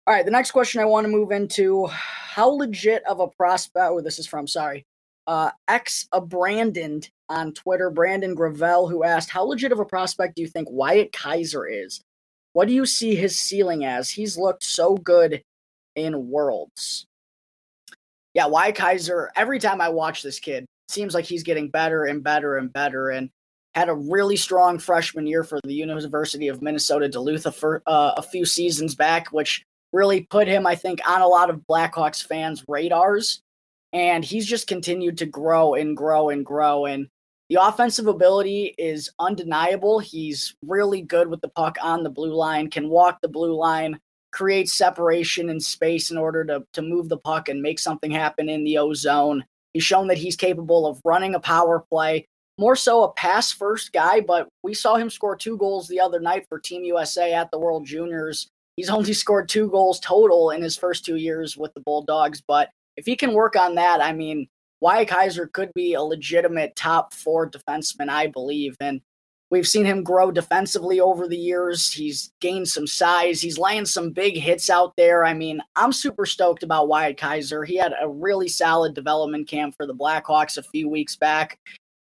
All 0.06 0.14
right, 0.14 0.24
the 0.24 0.30
next 0.30 0.52
question 0.52 0.80
I 0.80 0.86
want 0.86 1.04
to 1.04 1.10
move 1.10 1.32
into 1.32 1.86
how 1.86 2.48
legit 2.48 3.02
of 3.04 3.20
a 3.20 3.28
prospect, 3.28 3.90
oh, 3.90 4.00
this 4.00 4.18
is 4.18 4.26
from, 4.26 4.46
sorry, 4.46 4.84
uh, 5.28 5.50
ex 5.68 6.08
a 6.10 6.20
Brandon 6.20 7.02
on 7.28 7.52
Twitter, 7.52 7.90
Brandon 7.90 8.34
Gravel, 8.34 8.88
who 8.88 9.04
asked, 9.04 9.30
How 9.30 9.44
legit 9.44 9.70
of 9.70 9.78
a 9.78 9.84
prospect 9.84 10.34
do 10.34 10.42
you 10.42 10.48
think 10.48 10.68
Wyatt 10.70 11.12
Kaiser 11.12 11.66
is? 11.66 12.00
What 12.54 12.66
do 12.66 12.74
you 12.74 12.86
see 12.86 13.14
his 13.14 13.38
ceiling 13.38 13.84
as? 13.84 14.10
He's 14.10 14.38
looked 14.38 14.64
so 14.64 14.96
good 14.96 15.42
in 15.94 16.30
Worlds. 16.30 17.04
Yeah, 18.32 18.46
Wyatt 18.46 18.76
Kaiser, 18.76 19.30
every 19.36 19.58
time 19.58 19.80
I 19.80 19.90
watch 19.90 20.22
this 20.22 20.40
kid, 20.40 20.64
seems 20.88 21.12
like 21.12 21.26
he's 21.26 21.42
getting 21.42 21.68
better 21.68 22.04
and 22.04 22.24
better 22.24 22.56
and 22.56 22.72
better 22.72 23.10
and 23.10 23.28
had 23.74 23.90
a 23.90 23.94
really 23.94 24.36
strong 24.36 24.78
freshman 24.78 25.26
year 25.26 25.44
for 25.44 25.60
the 25.62 25.74
University 25.74 26.48
of 26.48 26.62
Minnesota 26.62 27.06
Duluth 27.06 27.46
a, 27.46 27.80
uh, 27.86 28.14
a 28.16 28.22
few 28.22 28.46
seasons 28.46 28.94
back, 28.94 29.28
which 29.28 29.62
really 29.92 30.22
put 30.30 30.48
him, 30.48 30.66
I 30.66 30.74
think, 30.74 31.00
on 31.06 31.20
a 31.20 31.28
lot 31.28 31.50
of 31.50 31.60
Blackhawks 31.68 32.26
fans' 32.26 32.64
radars. 32.66 33.42
And 33.92 34.24
he's 34.24 34.46
just 34.46 34.66
continued 34.66 35.18
to 35.18 35.26
grow 35.26 35.74
and 35.74 35.96
grow 35.96 36.28
and 36.28 36.44
grow. 36.44 36.86
And 36.86 37.08
the 37.48 37.62
offensive 37.62 38.06
ability 38.06 38.74
is 38.76 39.10
undeniable. 39.18 39.98
He's 39.98 40.54
really 40.66 41.00
good 41.00 41.28
with 41.28 41.40
the 41.40 41.48
puck 41.48 41.78
on 41.82 42.02
the 42.02 42.10
blue 42.10 42.34
line, 42.34 42.68
can 42.68 42.90
walk 42.90 43.20
the 43.22 43.28
blue 43.28 43.54
line, 43.54 43.98
create 44.32 44.68
separation 44.68 45.48
and 45.48 45.62
space 45.62 46.10
in 46.10 46.18
order 46.18 46.44
to, 46.44 46.62
to 46.74 46.82
move 46.82 47.08
the 47.08 47.16
puck 47.16 47.48
and 47.48 47.62
make 47.62 47.78
something 47.78 48.10
happen 48.10 48.50
in 48.50 48.64
the 48.64 48.76
O 48.76 48.92
zone. 48.92 49.44
He's 49.72 49.84
shown 49.84 50.08
that 50.08 50.18
he's 50.18 50.36
capable 50.36 50.86
of 50.86 51.00
running 51.04 51.34
a 51.34 51.40
power 51.40 51.84
play. 51.90 52.26
more 52.58 52.76
so 52.76 53.04
a 53.04 53.12
pass 53.12 53.52
first 53.52 53.92
guy, 53.92 54.20
but 54.20 54.48
we 54.62 54.74
saw 54.74 54.96
him 54.96 55.08
score 55.08 55.36
two 55.36 55.56
goals 55.56 55.88
the 55.88 56.00
other 56.00 56.20
night 56.20 56.46
for 56.48 56.58
Team 56.58 56.84
USA 56.84 57.32
at 57.32 57.50
the 57.50 57.58
World 57.58 57.86
Juniors. 57.86 58.48
He's 58.76 58.90
only 58.90 59.12
scored 59.14 59.48
two 59.48 59.70
goals 59.70 60.00
total 60.00 60.50
in 60.50 60.60
his 60.60 60.76
first 60.76 61.04
two 61.04 61.16
years 61.16 61.56
with 61.56 61.72
the 61.72 61.80
Bulldogs, 61.80 62.42
but 62.46 62.68
if 62.98 63.06
he 63.06 63.14
can 63.14 63.32
work 63.32 63.54
on 63.54 63.76
that, 63.76 64.02
I 64.02 64.12
mean, 64.12 64.48
Wyatt 64.80 65.08
Kaiser 65.08 65.46
could 65.46 65.72
be 65.72 65.94
a 65.94 66.02
legitimate 66.02 66.74
top 66.74 67.14
four 67.14 67.48
defenseman, 67.48 68.08
I 68.08 68.26
believe. 68.26 68.76
And 68.80 69.00
we've 69.50 69.68
seen 69.68 69.86
him 69.86 70.02
grow 70.02 70.32
defensively 70.32 70.98
over 70.98 71.28
the 71.28 71.36
years. 71.36 71.92
He's 71.92 72.32
gained 72.40 72.66
some 72.66 72.88
size. 72.88 73.40
He's 73.40 73.56
laying 73.56 73.86
some 73.86 74.10
big 74.10 74.36
hits 74.36 74.68
out 74.68 74.94
there. 74.96 75.24
I 75.24 75.32
mean, 75.32 75.60
I'm 75.76 75.92
super 75.92 76.26
stoked 76.26 76.64
about 76.64 76.88
Wyatt 76.88 77.16
Kaiser. 77.18 77.64
He 77.64 77.76
had 77.76 77.94
a 78.00 78.08
really 78.08 78.48
solid 78.48 78.94
development 78.94 79.46
camp 79.46 79.74
for 79.76 79.86
the 79.86 79.94
Blackhawks 79.94 80.58
a 80.58 80.62
few 80.64 80.88
weeks 80.88 81.14
back 81.14 81.56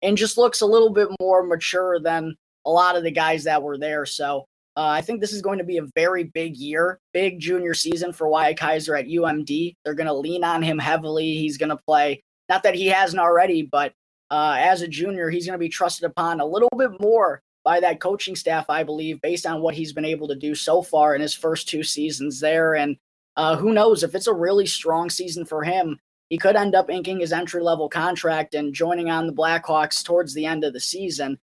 and 0.02 0.18
just 0.18 0.38
looks 0.38 0.60
a 0.60 0.66
little 0.66 0.92
bit 0.92 1.08
more 1.22 1.44
mature 1.44 2.02
than 2.02 2.36
a 2.66 2.70
lot 2.70 2.98
of 2.98 3.04
the 3.04 3.12
guys 3.12 3.46
that 3.46 3.64
were 3.64 3.78
there. 3.78 4.06
So 4.06 4.46
uh, 4.78 4.88
I 4.88 5.02
think 5.02 5.20
this 5.20 5.34
is 5.34 5.42
going 5.42 5.58
to 5.58 5.66
be 5.66 5.78
a 5.78 5.88
very 5.96 6.24
big 6.24 6.56
year, 6.56 7.00
big 7.14 7.40
junior 7.40 7.74
season 7.74 8.14
for 8.14 8.30
Wyatt 8.30 8.58
Kaiser 8.58 8.96
at 8.96 9.08
UMD. 9.08 9.76
They're 9.84 9.94
going 9.94 10.08
to 10.08 10.14
lean 10.14 10.44
on 10.44 10.64
him 10.64 10.80
heavily. 10.80 11.36
He's 11.36 11.58
going 11.58 11.70
to 11.70 11.78
play 11.86 12.24
not 12.48 12.64
that 12.64 12.76
he 12.76 12.88
hasn't 12.88 13.22
already, 13.22 13.64
but 13.64 13.94
uh, 14.30 14.58
as 14.60 14.82
a 14.82 14.88
junior, 14.88 15.30
he's 15.30 15.46
going 15.46 15.58
to 15.58 15.60
be 15.60 15.70
trusted 15.70 16.06
upon 16.06 16.40
a 16.40 16.46
little 16.46 16.70
bit 16.78 16.92
more 17.00 17.42
by 17.64 17.80
that 17.80 18.00
coaching 18.00 18.36
staff, 18.36 18.66
I 18.70 18.84
believe, 18.84 19.22
based 19.22 19.46
on 19.46 19.62
what 19.62 19.76
he's 19.76 19.94
been 19.94 20.06
able 20.06 20.28
to 20.30 20.36
do 20.36 20.56
so 20.56 20.82
far 20.82 21.16
in 21.16 21.22
his 21.22 21.34
first 21.34 21.68
two 21.68 21.84
seasons 21.84 22.40
there. 22.40 22.76
And 22.76 22.98
uh, 23.36 23.56
who 23.56 23.74
knows 23.74 24.04
if 24.04 24.16
it's 24.16 24.28
a 24.28 24.34
really 24.34 24.66
strong 24.66 25.10
season 25.10 25.46
for 25.46 25.64
him, 25.64 25.98
he 26.30 26.38
could 26.38 26.56
end 26.56 26.76
up 26.76 26.90
inking 26.90 27.20
his 27.20 27.34
entry 27.34 27.62
level 27.62 27.90
contract 27.90 28.56
and 28.56 28.74
joining 28.74 29.10
on 29.10 29.28
the 29.28 29.34
Blackhawks 29.34 30.04
towards 30.04 30.34
the 30.34 30.46
end 30.46 30.64
of 30.64 30.74
the 30.74 30.80
season. 30.80 31.38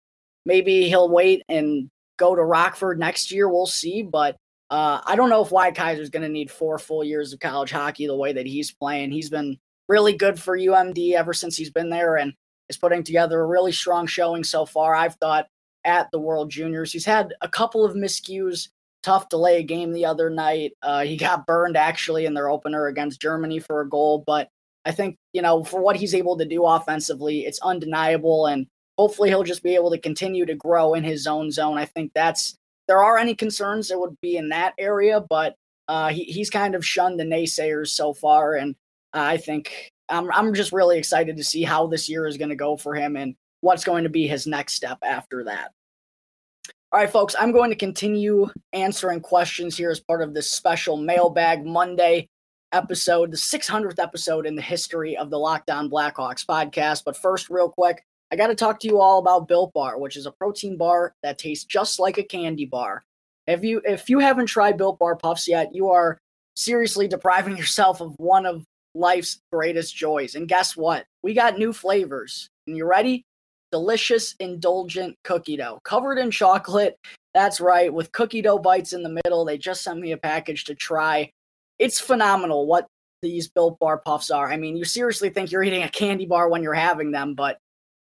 Maybe 0.45 0.87
he'll 0.87 1.09
wait 1.09 1.43
and 1.49 1.89
go 2.17 2.35
to 2.35 2.43
Rockford 2.43 2.99
next 2.99 3.31
year. 3.31 3.49
We'll 3.49 3.65
see. 3.65 4.03
But 4.03 4.35
uh, 4.69 5.01
I 5.05 5.15
don't 5.15 5.29
know 5.29 5.43
if 5.43 5.51
Wyatt 5.51 5.75
Kaiser 5.75 6.01
is 6.01 6.09
going 6.09 6.23
to 6.23 6.29
need 6.29 6.51
four 6.51 6.77
full 6.77 7.03
years 7.03 7.33
of 7.33 7.39
college 7.39 7.71
hockey 7.71 8.07
the 8.07 8.15
way 8.15 8.33
that 8.33 8.45
he's 8.45 8.71
playing. 8.71 9.11
He's 9.11 9.29
been 9.29 9.57
really 9.87 10.13
good 10.13 10.39
for 10.39 10.57
UMD 10.57 11.13
ever 11.13 11.33
since 11.33 11.55
he's 11.55 11.71
been 11.71 11.89
there 11.89 12.17
and 12.17 12.33
is 12.69 12.77
putting 12.77 13.03
together 13.03 13.39
a 13.39 13.45
really 13.45 13.71
strong 13.71 14.07
showing 14.07 14.43
so 14.43 14.65
far. 14.65 14.93
I've 14.93 15.15
thought 15.15 15.47
at 15.85 16.11
the 16.11 16.19
World 16.19 16.51
Juniors. 16.51 16.91
He's 16.91 17.05
had 17.05 17.33
a 17.41 17.47
couple 17.47 17.85
of 17.85 17.95
miscues, 17.95 18.67
tough 19.03 19.29
delay 19.29 19.63
game 19.63 19.93
the 19.93 20.05
other 20.05 20.29
night. 20.29 20.73
Uh, 20.81 21.03
he 21.03 21.15
got 21.15 21.47
burned 21.47 21.77
actually 21.77 22.25
in 22.25 22.33
their 22.33 22.49
opener 22.49 22.87
against 22.87 23.21
Germany 23.21 23.59
for 23.59 23.79
a 23.79 23.89
goal, 23.89 24.23
but 24.27 24.49
I 24.85 24.91
think, 24.91 25.17
you 25.33 25.41
know, 25.41 25.63
for 25.63 25.81
what 25.81 25.95
he's 25.95 26.15
able 26.15 26.37
to 26.37 26.45
do 26.45 26.65
offensively, 26.65 27.45
it's 27.45 27.59
undeniable. 27.59 28.47
And 28.47 28.67
hopefully 28.97 29.29
he'll 29.29 29.43
just 29.43 29.63
be 29.63 29.75
able 29.75 29.91
to 29.91 29.99
continue 29.99 30.45
to 30.45 30.55
grow 30.55 30.93
in 30.93 31.03
his 31.03 31.27
own 31.27 31.51
zone. 31.51 31.77
I 31.77 31.85
think 31.85 32.11
that's, 32.13 32.55
there 32.87 33.03
are 33.03 33.17
any 33.17 33.35
concerns 33.35 33.89
that 33.89 33.99
would 33.99 34.19
be 34.21 34.37
in 34.37 34.49
that 34.49 34.73
area, 34.77 35.21
but 35.21 35.55
uh, 35.87 36.09
he, 36.09 36.23
he's 36.23 36.49
kind 36.49 36.75
of 36.75 36.85
shunned 36.85 37.19
the 37.19 37.23
naysayers 37.23 37.89
so 37.89 38.13
far. 38.13 38.55
And 38.55 38.75
I 39.13 39.37
think 39.37 39.91
I'm 40.09 40.31
I'm 40.31 40.53
just 40.53 40.71
really 40.71 40.97
excited 40.97 41.37
to 41.37 41.43
see 41.43 41.63
how 41.63 41.87
this 41.87 42.07
year 42.07 42.27
is 42.27 42.37
going 42.37 42.49
to 42.49 42.55
go 42.55 42.77
for 42.77 42.95
him 42.95 43.15
and 43.15 43.35
what's 43.61 43.83
going 43.83 44.03
to 44.03 44.09
be 44.09 44.27
his 44.27 44.47
next 44.47 44.73
step 44.73 44.97
after 45.03 45.43
that. 45.45 45.71
All 46.91 46.99
right, 46.99 47.09
folks, 47.09 47.35
I'm 47.37 47.51
going 47.51 47.69
to 47.69 47.75
continue 47.75 48.49
answering 48.71 49.19
questions 49.19 49.75
here 49.75 49.91
as 49.91 49.99
part 49.99 50.21
of 50.21 50.33
this 50.33 50.49
special 50.49 50.95
Mailbag 50.95 51.65
Monday 51.65 52.29
episode, 52.71 53.31
the 53.31 53.37
600th 53.37 53.99
episode 53.99 54.45
in 54.45 54.55
the 54.55 54.61
history 54.61 55.17
of 55.17 55.29
the 55.29 55.37
Locked 55.37 55.69
On 55.69 55.89
Blackhawks 55.89 56.45
podcast. 56.45 57.03
But 57.03 57.17
first, 57.17 57.49
real 57.49 57.69
quick, 57.69 58.05
I 58.31 58.35
got 58.35 58.47
to 58.47 58.55
talk 58.55 58.79
to 58.81 58.87
you 58.87 58.99
all 58.99 59.19
about 59.19 59.47
Built 59.47 59.73
Bar, 59.73 59.97
which 59.99 60.17
is 60.17 60.25
a 60.25 60.31
protein 60.31 60.77
bar 60.77 61.13
that 61.23 61.37
tastes 61.37 61.65
just 61.65 61.99
like 61.99 62.17
a 62.17 62.23
candy 62.23 62.65
bar. 62.65 63.03
If 63.47 63.63
you 63.63 63.81
if 63.85 64.09
you 64.09 64.19
haven't 64.19 64.47
tried 64.47 64.77
Built 64.77 64.99
Bar 64.99 65.15
Puffs 65.15 65.47
yet, 65.47 65.73
you 65.73 65.89
are 65.89 66.19
seriously 66.55 67.07
depriving 67.07 67.57
yourself 67.57 68.01
of 68.01 68.13
one 68.17 68.45
of 68.45 68.65
life's 68.93 69.39
greatest 69.51 69.95
joys. 69.95 70.35
And 70.35 70.47
guess 70.47 70.75
what? 70.75 71.05
We 71.23 71.33
got 71.33 71.57
new 71.57 71.71
flavors. 71.71 72.49
And 72.65 72.75
you 72.75 72.85
ready? 72.85 73.23
Delicious, 73.71 74.35
indulgent 74.39 75.15
cookie 75.23 75.57
dough 75.57 75.79
covered 75.83 76.17
in 76.17 76.31
chocolate. 76.31 76.97
That's 77.33 77.59
right, 77.59 77.93
with 77.93 78.11
cookie 78.11 78.41
dough 78.41 78.59
bites 78.59 78.93
in 78.93 79.03
the 79.03 79.21
middle. 79.23 79.45
They 79.45 79.57
just 79.57 79.83
sent 79.83 79.99
me 79.99 80.11
a 80.11 80.17
package 80.17 80.65
to 80.65 80.75
try. 80.75 81.29
It's 81.77 81.99
phenomenal 81.99 82.65
what 82.65 82.87
these 83.21 83.47
Built 83.47 83.77
Bar 83.79 83.99
Puffs 83.99 84.31
are. 84.31 84.51
I 84.51 84.57
mean, 84.57 84.75
you 84.75 84.85
seriously 84.85 85.29
think 85.29 85.51
you're 85.51 85.63
eating 85.63 85.83
a 85.83 85.89
candy 85.89 86.25
bar 86.25 86.49
when 86.49 86.63
you're 86.63 86.73
having 86.73 87.11
them, 87.11 87.35
but 87.35 87.57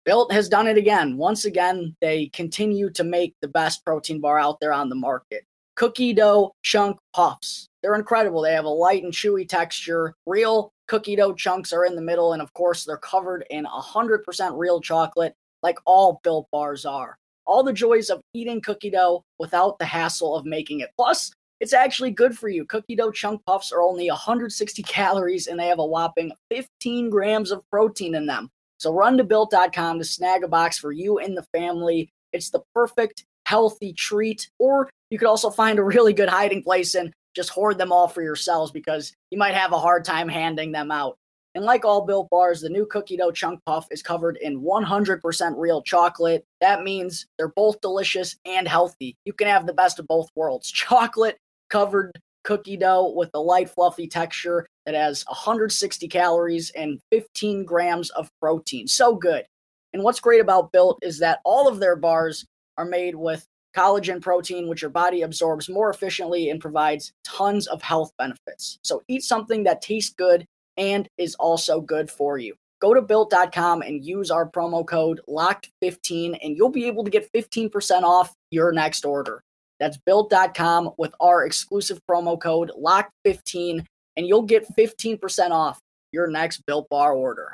Built 0.04 0.32
has 0.32 0.48
done 0.48 0.66
it 0.66 0.78
again. 0.78 1.16
Once 1.16 1.44
again, 1.44 1.94
they 2.00 2.28
continue 2.28 2.90
to 2.90 3.04
make 3.04 3.34
the 3.42 3.48
best 3.48 3.84
protein 3.84 4.20
bar 4.20 4.38
out 4.38 4.58
there 4.60 4.72
on 4.72 4.88
the 4.88 4.94
market. 4.94 5.44
Cookie 5.76 6.14
dough 6.14 6.52
chunk 6.62 6.98
puffs. 7.14 7.66
They're 7.82 7.94
incredible. 7.94 8.42
They 8.42 8.52
have 8.54 8.64
a 8.64 8.68
light 8.68 9.02
and 9.02 9.12
chewy 9.12 9.48
texture. 9.48 10.14
Real 10.26 10.72
cookie 10.88 11.16
dough 11.16 11.34
chunks 11.34 11.72
are 11.72 11.84
in 11.84 11.96
the 11.96 12.02
middle. 12.02 12.32
And 12.32 12.42
of 12.42 12.52
course, 12.54 12.84
they're 12.84 12.96
covered 12.96 13.44
in 13.50 13.64
100% 13.64 14.58
real 14.58 14.80
chocolate, 14.80 15.34
like 15.62 15.78
all 15.86 16.20
built 16.22 16.46
bars 16.50 16.84
are. 16.86 17.16
All 17.46 17.62
the 17.62 17.72
joys 17.72 18.10
of 18.10 18.20
eating 18.34 18.60
cookie 18.60 18.90
dough 18.90 19.22
without 19.38 19.78
the 19.78 19.84
hassle 19.84 20.36
of 20.36 20.44
making 20.44 20.80
it. 20.80 20.90
Plus, 20.96 21.32
it's 21.60 21.72
actually 21.74 22.10
good 22.10 22.36
for 22.36 22.48
you. 22.48 22.64
Cookie 22.64 22.96
dough 22.96 23.10
chunk 23.10 23.44
puffs 23.44 23.70
are 23.70 23.82
only 23.82 24.08
160 24.08 24.82
calories 24.84 25.46
and 25.46 25.60
they 25.60 25.66
have 25.66 25.78
a 25.78 25.84
whopping 25.84 26.32
15 26.50 27.10
grams 27.10 27.50
of 27.50 27.62
protein 27.70 28.14
in 28.14 28.26
them. 28.26 28.50
So 28.80 28.94
run 28.94 29.18
to 29.18 29.24
built.com 29.24 29.98
to 29.98 30.04
snag 30.04 30.42
a 30.42 30.48
box 30.48 30.78
for 30.78 30.90
you 30.90 31.18
and 31.18 31.36
the 31.36 31.46
family. 31.52 32.10
It's 32.32 32.48
the 32.48 32.62
perfect 32.74 33.26
healthy 33.44 33.92
treat. 33.92 34.48
Or 34.58 34.88
you 35.10 35.18
could 35.18 35.28
also 35.28 35.50
find 35.50 35.78
a 35.78 35.84
really 35.84 36.14
good 36.14 36.30
hiding 36.30 36.62
place 36.62 36.94
and 36.94 37.12
just 37.36 37.50
hoard 37.50 37.76
them 37.76 37.92
all 37.92 38.08
for 38.08 38.22
yourselves 38.22 38.72
because 38.72 39.12
you 39.30 39.36
might 39.36 39.54
have 39.54 39.72
a 39.72 39.78
hard 39.78 40.06
time 40.06 40.30
handing 40.30 40.72
them 40.72 40.90
out. 40.90 41.18
And 41.54 41.64
like 41.64 41.84
all 41.84 42.06
built 42.06 42.30
bars, 42.30 42.62
the 42.62 42.70
new 42.70 42.86
cookie 42.86 43.18
dough 43.18 43.32
chunk 43.32 43.60
puff 43.66 43.86
is 43.90 44.02
covered 44.02 44.38
in 44.40 44.62
100% 44.62 45.54
real 45.58 45.82
chocolate. 45.82 46.44
That 46.62 46.82
means 46.82 47.26
they're 47.36 47.48
both 47.48 47.82
delicious 47.82 48.36
and 48.46 48.66
healthy. 48.66 49.14
You 49.26 49.34
can 49.34 49.48
have 49.48 49.66
the 49.66 49.74
best 49.74 49.98
of 49.98 50.06
both 50.06 50.30
worlds 50.34 50.70
chocolate 50.72 51.36
covered 51.68 52.18
cookie 52.44 52.76
dough 52.76 53.12
with 53.14 53.30
a 53.34 53.40
light, 53.40 53.70
fluffy 53.70 54.06
texture 54.06 54.66
that 54.86 54.94
has 54.94 55.24
160 55.26 56.08
calories 56.08 56.70
and 56.70 57.00
15 57.10 57.64
grams 57.64 58.10
of 58.10 58.30
protein. 58.40 58.86
So 58.86 59.14
good. 59.14 59.44
And 59.92 60.02
what's 60.02 60.20
great 60.20 60.40
about 60.40 60.72
Built 60.72 60.98
is 61.02 61.18
that 61.18 61.40
all 61.44 61.68
of 61.68 61.80
their 61.80 61.96
bars 61.96 62.44
are 62.76 62.84
made 62.84 63.14
with 63.14 63.44
collagen 63.76 64.20
protein, 64.20 64.68
which 64.68 64.82
your 64.82 64.90
body 64.90 65.22
absorbs 65.22 65.68
more 65.68 65.90
efficiently 65.90 66.50
and 66.50 66.60
provides 66.60 67.12
tons 67.24 67.66
of 67.66 67.82
health 67.82 68.12
benefits. 68.18 68.78
So 68.82 69.02
eat 69.08 69.22
something 69.22 69.64
that 69.64 69.82
tastes 69.82 70.14
good 70.14 70.46
and 70.76 71.08
is 71.18 71.34
also 71.36 71.80
good 71.80 72.10
for 72.10 72.38
you. 72.38 72.54
Go 72.80 72.94
to 72.94 73.02
built.com 73.02 73.82
and 73.82 74.04
use 74.04 74.30
our 74.30 74.48
promo 74.48 74.86
code 74.86 75.20
LOCKED15 75.28 76.38
and 76.42 76.56
you'll 76.56 76.70
be 76.70 76.86
able 76.86 77.04
to 77.04 77.10
get 77.10 77.30
15% 77.32 78.02
off 78.02 78.32
your 78.50 78.72
next 78.72 79.04
order. 79.04 79.42
That's 79.80 79.96
built.com 79.96 80.90
with 80.98 81.14
our 81.20 81.44
exclusive 81.44 82.00
promo 82.08 82.40
code 82.40 82.70
LOCK15, 82.78 83.84
and 84.16 84.26
you'll 84.26 84.42
get 84.42 84.68
15% 84.76 85.50
off 85.50 85.80
your 86.12 86.28
next 86.28 86.64
built 86.66 86.88
bar 86.90 87.12
order. 87.14 87.50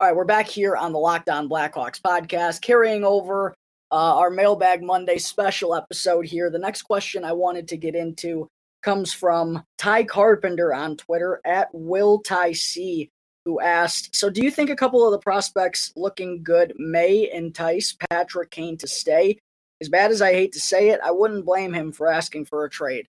All 0.00 0.08
right, 0.08 0.16
we're 0.16 0.24
back 0.24 0.46
here 0.46 0.76
on 0.76 0.92
the 0.92 0.98
Locked 0.98 1.28
On 1.28 1.48
Blackhawks 1.48 2.00
podcast, 2.00 2.60
carrying 2.60 3.04
over 3.04 3.54
uh, 3.90 4.18
our 4.18 4.30
Mailbag 4.30 4.82
Monday 4.82 5.18
special 5.18 5.74
episode 5.74 6.26
here. 6.26 6.50
The 6.50 6.58
next 6.58 6.82
question 6.82 7.24
I 7.24 7.32
wanted 7.32 7.68
to 7.68 7.76
get 7.76 7.94
into 7.94 8.48
comes 8.82 9.12
from 9.12 9.64
Ty 9.76 10.04
Carpenter 10.04 10.72
on 10.72 10.96
Twitter 10.96 11.40
at 11.44 11.68
Will 11.72 12.20
Ty 12.20 12.52
C, 12.52 13.10
who 13.48 13.60
asked, 13.60 14.14
"So, 14.14 14.28
do 14.28 14.42
you 14.42 14.50
think 14.50 14.68
a 14.68 14.76
couple 14.76 15.06
of 15.06 15.10
the 15.10 15.18
prospects 15.18 15.90
looking 15.96 16.42
good 16.42 16.74
may 16.76 17.32
entice 17.32 17.96
Patrick 18.10 18.50
Kane 18.50 18.76
to 18.76 18.86
stay? 18.86 19.38
As 19.80 19.88
bad 19.88 20.10
as 20.10 20.20
I 20.20 20.34
hate 20.34 20.52
to 20.52 20.60
say 20.60 20.90
it, 20.90 21.00
I 21.02 21.12
wouldn't 21.12 21.46
blame 21.46 21.72
him 21.72 21.90
for 21.90 22.08
asking 22.08 22.44
for 22.44 22.64
a 22.64 22.70
trade. 22.70 23.08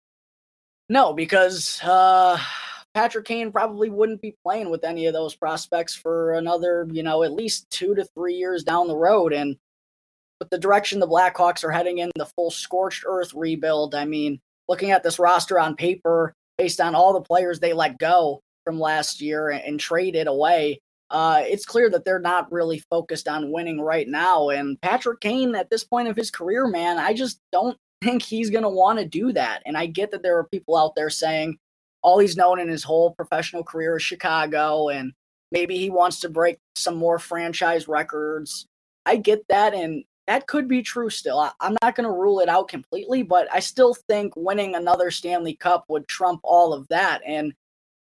No, 0.89 1.13
because." 1.13 1.81
Uh, 1.83 2.39
Patrick 2.95 3.25
Kane 3.25 3.53
probably 3.53 3.89
wouldn't 3.89 4.21
be 4.21 4.37
playing 4.45 4.69
with 4.69 4.83
any 4.85 5.07
of 5.07 5.15
those 5.15 5.37
prospects 5.37 5.95
for 5.95 6.33
another, 6.35 6.89
you 6.91 7.05
know, 7.05 7.23
at 7.23 7.33
least 7.33 7.71
two 7.71 7.95
to 7.95 8.05
three 8.05 8.35
years 8.35 8.65
down 8.65 8.89
the 8.89 8.97
road. 8.97 9.33
And 9.33 9.57
with 10.41 10.51
the 10.51 10.59
direction 10.59 10.99
the 10.99 11.07
Blackhawks 11.07 11.63
are 11.63 11.71
heading 11.71 11.99
in, 11.99 12.11
the 12.17 12.27
full 12.27 12.51
scorched 12.51 13.05
earth 13.07 13.33
rebuild, 13.33 13.95
I 13.95 14.07
mean, 14.07 14.41
looking 14.69 14.91
at 14.91 15.05
this 15.05 15.21
roster 15.21 15.61
on 15.61 15.77
paper, 15.77 16.35
based 16.59 16.81
on 16.81 16.97
all 16.97 17.13
the 17.13 17.21
players 17.21 17.61
they 17.61 17.73
let 17.73 17.99
go 17.99 18.43
from 18.65 18.79
last 18.79 19.21
year 19.21 19.51
and, 19.51 19.63
and 19.63 19.81
traded 19.81 20.27
away, 20.27 20.81
uh, 21.11 21.43
it's 21.45 21.67
clear 21.67 21.91
that 21.91 22.05
they're 22.05 22.21
not 22.21 22.51
really 22.53 22.83
focused 22.91 23.29
on 23.29 23.51
winning 23.51 23.81
right 23.81 24.09
now. 24.09 24.49
And 24.49 24.81
Patrick 24.81 25.21
Kane, 25.21 25.55
at 25.55 25.71
this 25.71 25.85
point 25.85 26.09
of 26.09 26.17
his 26.17 26.31
career, 26.31 26.67
man, 26.67 26.99
I 26.99 27.13
just 27.15 27.41
don't 27.53 27.77
think 28.03 28.23
he's 28.23 28.51
going 28.51 28.63
to 28.63 28.69
want 28.69 28.99
to 28.99 29.05
do 29.05 29.33
that. 29.33 29.63
And 29.67 29.77
I 29.77 29.87
get 29.87 30.11
that 30.13 30.23
there 30.23 30.39
are 30.39 30.45
people 30.45 30.77
out 30.77 30.95
there 30.95 31.11
saying, 31.11 31.59
all 32.03 32.19
he's 32.19 32.37
known 32.37 32.61
in 32.61 32.69
his 32.69 32.85
whole 32.85 33.13
professional 33.13 33.63
career 33.63 33.97
is 33.97 34.03
Chicago, 34.03 34.89
and 34.89 35.13
maybe 35.53 35.77
he 35.77 35.91
wants 35.91 36.21
to 36.21 36.29
break 36.29 36.59
some 36.75 36.97
more 36.97 37.19
franchise 37.19 37.89
records. 37.89 38.67
I 39.07 39.17
get 39.17 39.47
that, 39.49 39.75
and 39.75 40.05
that 40.27 40.47
could 40.47 40.69
be 40.69 40.83
true 40.83 41.11
still. 41.11 41.39
I, 41.39 41.51
am 41.61 41.77
not 41.83 41.95
going 41.95 42.09
to 42.09 42.13
rule 42.13 42.41
it 42.41 42.49
out 42.49 42.69
completely, 42.69 43.23
but 43.23 43.49
I 43.53 43.61
still 43.61 43.95
think 44.09 44.33
winning 44.37 44.75
another 44.75 45.11
Stanley 45.11 45.55
Cup 45.57 45.85
would 45.89 46.09
trump 46.09 46.41
all 46.43 46.73
of 46.73 46.89
that. 46.89 47.21
And 47.27 47.53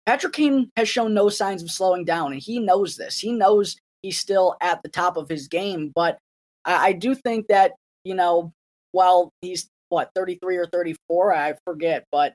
Patrick 0.07 0.35
Kane 0.35 0.71
has 0.77 0.89
shown 0.89 1.13
no 1.13 1.29
signs 1.29 1.63
of 1.63 1.71
slowing 1.71 2.05
down, 2.05 2.33
and 2.33 2.41
he 2.41 2.61
knows 2.61 2.97
this. 2.97 3.19
He 3.19 3.33
knows 3.33 3.77
he's 4.03 4.19
still 4.19 4.57
at 4.61 4.83
the 4.83 4.89
top 4.89 5.17
of 5.17 5.29
his 5.29 5.49
game, 5.49 5.93
but 5.95 6.19
I, 6.65 6.89
I 6.89 6.93
do 6.93 7.15
think 7.15 7.49
that, 7.49 7.73
you 8.05 8.15
know, 8.15 8.53
while 8.93 9.33
he's 9.43 9.69
what, 9.89 10.11
33 10.15 10.57
or 10.57 10.67
34, 10.67 11.35
I 11.35 11.55
forget, 11.65 12.05
but 12.13 12.35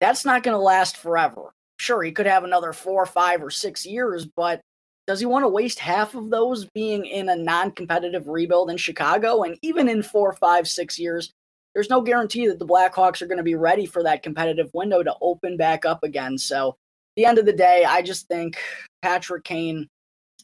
that's 0.00 0.24
not 0.24 0.42
going 0.42 0.54
to 0.54 0.62
last 0.62 0.96
forever. 0.96 1.52
Sure, 1.78 2.02
he 2.02 2.12
could 2.12 2.26
have 2.26 2.44
another 2.44 2.72
four, 2.72 3.04
five, 3.06 3.42
or 3.42 3.50
six 3.50 3.86
years, 3.86 4.26
but 4.36 4.60
does 5.06 5.20
he 5.20 5.26
want 5.26 5.44
to 5.44 5.48
waste 5.48 5.78
half 5.78 6.14
of 6.14 6.30
those 6.30 6.66
being 6.66 7.04
in 7.04 7.28
a 7.28 7.36
non 7.36 7.72
competitive 7.72 8.28
rebuild 8.28 8.70
in 8.70 8.76
Chicago? 8.76 9.42
And 9.42 9.58
even 9.62 9.88
in 9.88 10.02
four, 10.02 10.32
five, 10.34 10.68
six 10.68 10.98
years, 10.98 11.32
there's 11.74 11.90
no 11.90 12.00
guarantee 12.00 12.46
that 12.48 12.58
the 12.58 12.66
Blackhawks 12.66 13.22
are 13.22 13.26
going 13.26 13.38
to 13.38 13.44
be 13.44 13.54
ready 13.54 13.86
for 13.86 14.02
that 14.02 14.22
competitive 14.22 14.70
window 14.74 15.02
to 15.02 15.14
open 15.20 15.56
back 15.56 15.84
up 15.84 16.02
again. 16.02 16.38
So, 16.38 16.76
the 17.16 17.24
end 17.24 17.38
of 17.38 17.46
the 17.46 17.52
day, 17.52 17.84
I 17.84 18.02
just 18.02 18.28
think 18.28 18.58
Patrick 19.02 19.44
Kane, 19.44 19.88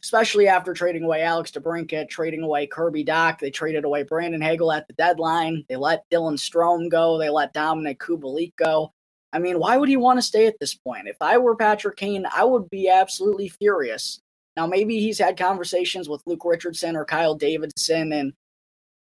especially 0.03 0.49
after 0.49 0.75
trading 0.75 1.05
away 1.05 1.23
Alex 1.23 1.51
DeBrincat, 1.53 2.09
trading 2.09 2.43
away 2.43 2.67
Kirby 2.67 3.05
Dach, 3.05 3.39
they 3.39 3.51
traded 3.51 3.85
away 3.85 4.03
Brandon 4.03 4.41
Hagel 4.41 4.73
at 4.73 4.87
the 4.89 4.95
deadline. 4.95 5.65
They 5.69 5.77
let 5.77 6.05
Dylan 6.11 6.39
Strome 6.39 6.91
go. 6.91 7.19
They 7.19 7.31
let 7.31 7.55
Dominik 7.55 7.99
Kubalik 7.99 8.55
go. 8.57 8.93
I 9.33 9.39
mean, 9.39 9.59
why 9.59 9.77
would 9.77 9.89
he 9.89 9.97
want 9.97 10.19
to 10.19 10.23
stay 10.23 10.47
at 10.47 10.59
this 10.61 10.75
point? 10.75 11.09
If 11.09 11.17
I 11.21 11.39
were 11.39 11.57
Patrick 11.57 11.97
Kane, 11.97 12.27
I 12.35 12.45
would 12.45 12.71
be 12.71 12.89
absolutely 12.89 13.49
furious. 13.49 14.21
Now, 14.57 14.67
maybe 14.67 14.99
he's 15.01 15.19
had 15.19 15.37
conversations 15.37 16.09
with 16.09 16.23
Luke 16.27 16.45
Richardson 16.45 16.97
or 16.97 17.05
Kyle 17.05 17.35
Davidson, 17.35 18.13
and 18.13 18.33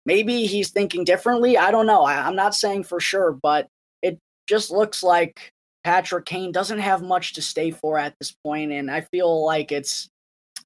maybe 0.05 0.45
he's 0.45 0.69
thinking 0.69 1.03
differently. 1.03 1.57
I 1.57 1.71
don't 1.71 1.85
know. 1.85 2.03
I, 2.03 2.27
am 2.27 2.35
not 2.35 2.55
saying 2.55 2.83
for 2.83 2.99
sure, 2.99 3.31
but 3.31 3.67
it 4.01 4.17
just 4.47 4.71
looks 4.71 5.03
like 5.03 5.51
Patrick 5.83 6.25
Kane 6.25 6.51
doesn't 6.51 6.79
have 6.79 7.01
much 7.01 7.33
to 7.33 7.41
stay 7.41 7.71
for 7.71 7.97
at 7.97 8.15
this 8.19 8.33
point, 8.43 8.71
and 8.71 8.89
I 8.89 9.01
feel 9.01 9.45
like 9.45 9.71
it's 9.71 10.09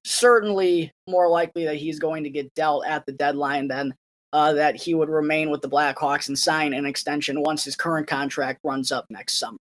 certainly 0.04 0.92
more 1.08 1.28
likely 1.28 1.64
that 1.64 1.76
he's 1.76 1.98
going 1.98 2.24
to 2.24 2.30
get 2.30 2.54
dealt 2.54 2.86
at 2.86 3.04
the 3.06 3.12
deadline 3.12 3.68
than 3.68 3.94
uh, 4.32 4.52
that 4.52 4.76
he 4.76 4.94
would 4.94 5.08
remain 5.08 5.50
with 5.50 5.62
the 5.62 5.68
Blackhawks 5.68 6.28
and 6.28 6.38
sign 6.38 6.74
an 6.74 6.86
extension 6.86 7.42
once 7.42 7.64
his 7.64 7.76
current 7.76 8.06
contract 8.06 8.60
runs 8.62 8.92
up 8.92 9.06
next 9.08 9.38
summer. 9.38 9.58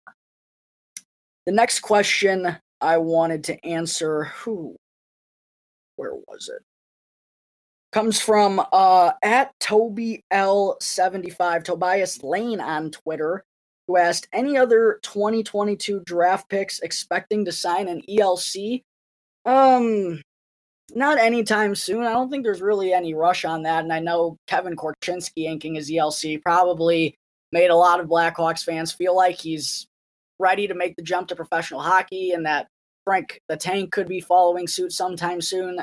The 1.46 1.52
next 1.52 1.80
question 1.80 2.58
I 2.82 2.98
wanted 2.98 3.44
to 3.46 3.66
answer, 3.66 4.26
who, 4.26 4.76
where 5.96 6.14
was 6.14 6.50
it? 6.54 6.62
Comes 7.96 8.20
from 8.20 8.62
uh, 8.74 9.14
at 9.24 9.58
Toby 9.62 10.22
L75, 10.34 11.64
Tobias 11.64 12.22
Lane 12.24 12.60
on 12.60 12.92
Twitter, 12.92 13.46
who 13.88 13.96
asked 13.96 14.28
any 14.34 14.58
other 14.58 15.00
2022 15.02 16.02
draft 16.06 16.50
picks 16.50 16.82
expecting 16.82 17.46
to 17.46 17.54
sign 17.54 17.88
an 17.88 18.02
ELC. 18.10 18.82
Um, 19.46 20.22
not 20.94 21.20
anytime 21.20 21.74
soon. 21.74 22.04
I 22.04 22.12
don't 22.12 22.30
think 22.30 22.44
there's 22.44 22.62
really 22.62 22.92
any 22.92 23.14
rush 23.14 23.46
on 23.46 23.64
that. 23.64 23.86
And 23.86 23.94
I 23.94 24.00
know 24.00 24.36
Kevin 24.46 24.76
Korchinski 24.76 25.46
inking 25.46 25.76
his 25.76 25.90
ELC 25.90 26.42
probably 26.42 27.16
made 27.54 27.70
a 27.70 27.78
lot 27.78 28.02
of 28.02 28.08
Blackhawks 28.08 28.66
fans 28.66 28.92
feel 28.92 29.16
like 29.16 29.40
he's 29.40 29.88
ready 30.38 30.68
to 30.68 30.76
make 30.76 30.98
the 30.98 31.02
jump 31.02 31.30
to 31.30 31.36
professional 31.38 31.80
hockey 31.80 32.32
and 32.32 32.46
that 32.46 32.68
Frank 33.06 33.40
the 33.48 33.56
Tank 33.56 33.94
could 33.94 34.10
be 34.10 34.20
following 34.20 34.68
suit 34.68 34.92
sometime 34.92 35.40
soon. 35.40 35.80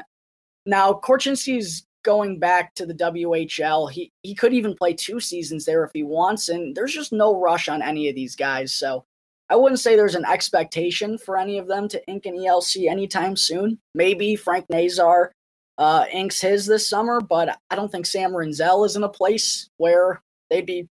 Now, 0.67 0.93
Korchinski's 0.93 1.87
going 2.03 2.39
back 2.39 2.75
to 2.75 2.87
the 2.87 2.95
WHL. 2.95 3.91
He 3.91 4.13
he 4.23 4.35
could 4.35 4.53
even 4.53 4.75
play 4.75 4.95
two 4.95 5.21
seasons 5.21 5.65
there 5.65 5.85
if 5.85 5.91
he 5.93 6.03
wants, 6.03 6.49
and 6.49 6.75
there's 6.75 6.95
just 6.95 7.13
no 7.13 7.41
rush 7.41 7.69
on 7.69 7.83
any 7.83 8.09
of 8.09 8.15
these 8.15 8.37
guys. 8.37 8.73
So 8.73 9.05
I 9.49 9.57
wouldn't 9.57 9.81
say 9.81 9.97
there's 9.97 10.15
an 10.15 10.25
expectation 10.25 11.19
for 11.19 11.37
any 11.37 11.59
of 11.59 11.69
them 11.69 11.89
to 11.89 12.07
ink 12.07 12.27
an 12.27 12.37
ELC 12.37 12.89
anytime 12.89 13.37
soon. 13.37 13.79
Maybe 13.95 14.37
Frank 14.37 14.67
Nazar 14.71 15.33
uh, 15.79 16.07
inks 16.13 16.41
his 16.41 16.67
this 16.67 16.89
summer, 16.89 17.21
but 17.21 17.59
I 17.71 17.77
don't 17.77 17.91
think 17.91 18.07
Sam 18.07 18.33
Rinzel 18.33 18.87
is 18.87 18.97
in 18.97 19.03
a 19.03 19.09
place 19.09 19.69
where 19.77 20.23
they'd 20.49 20.67
be 20.67 20.89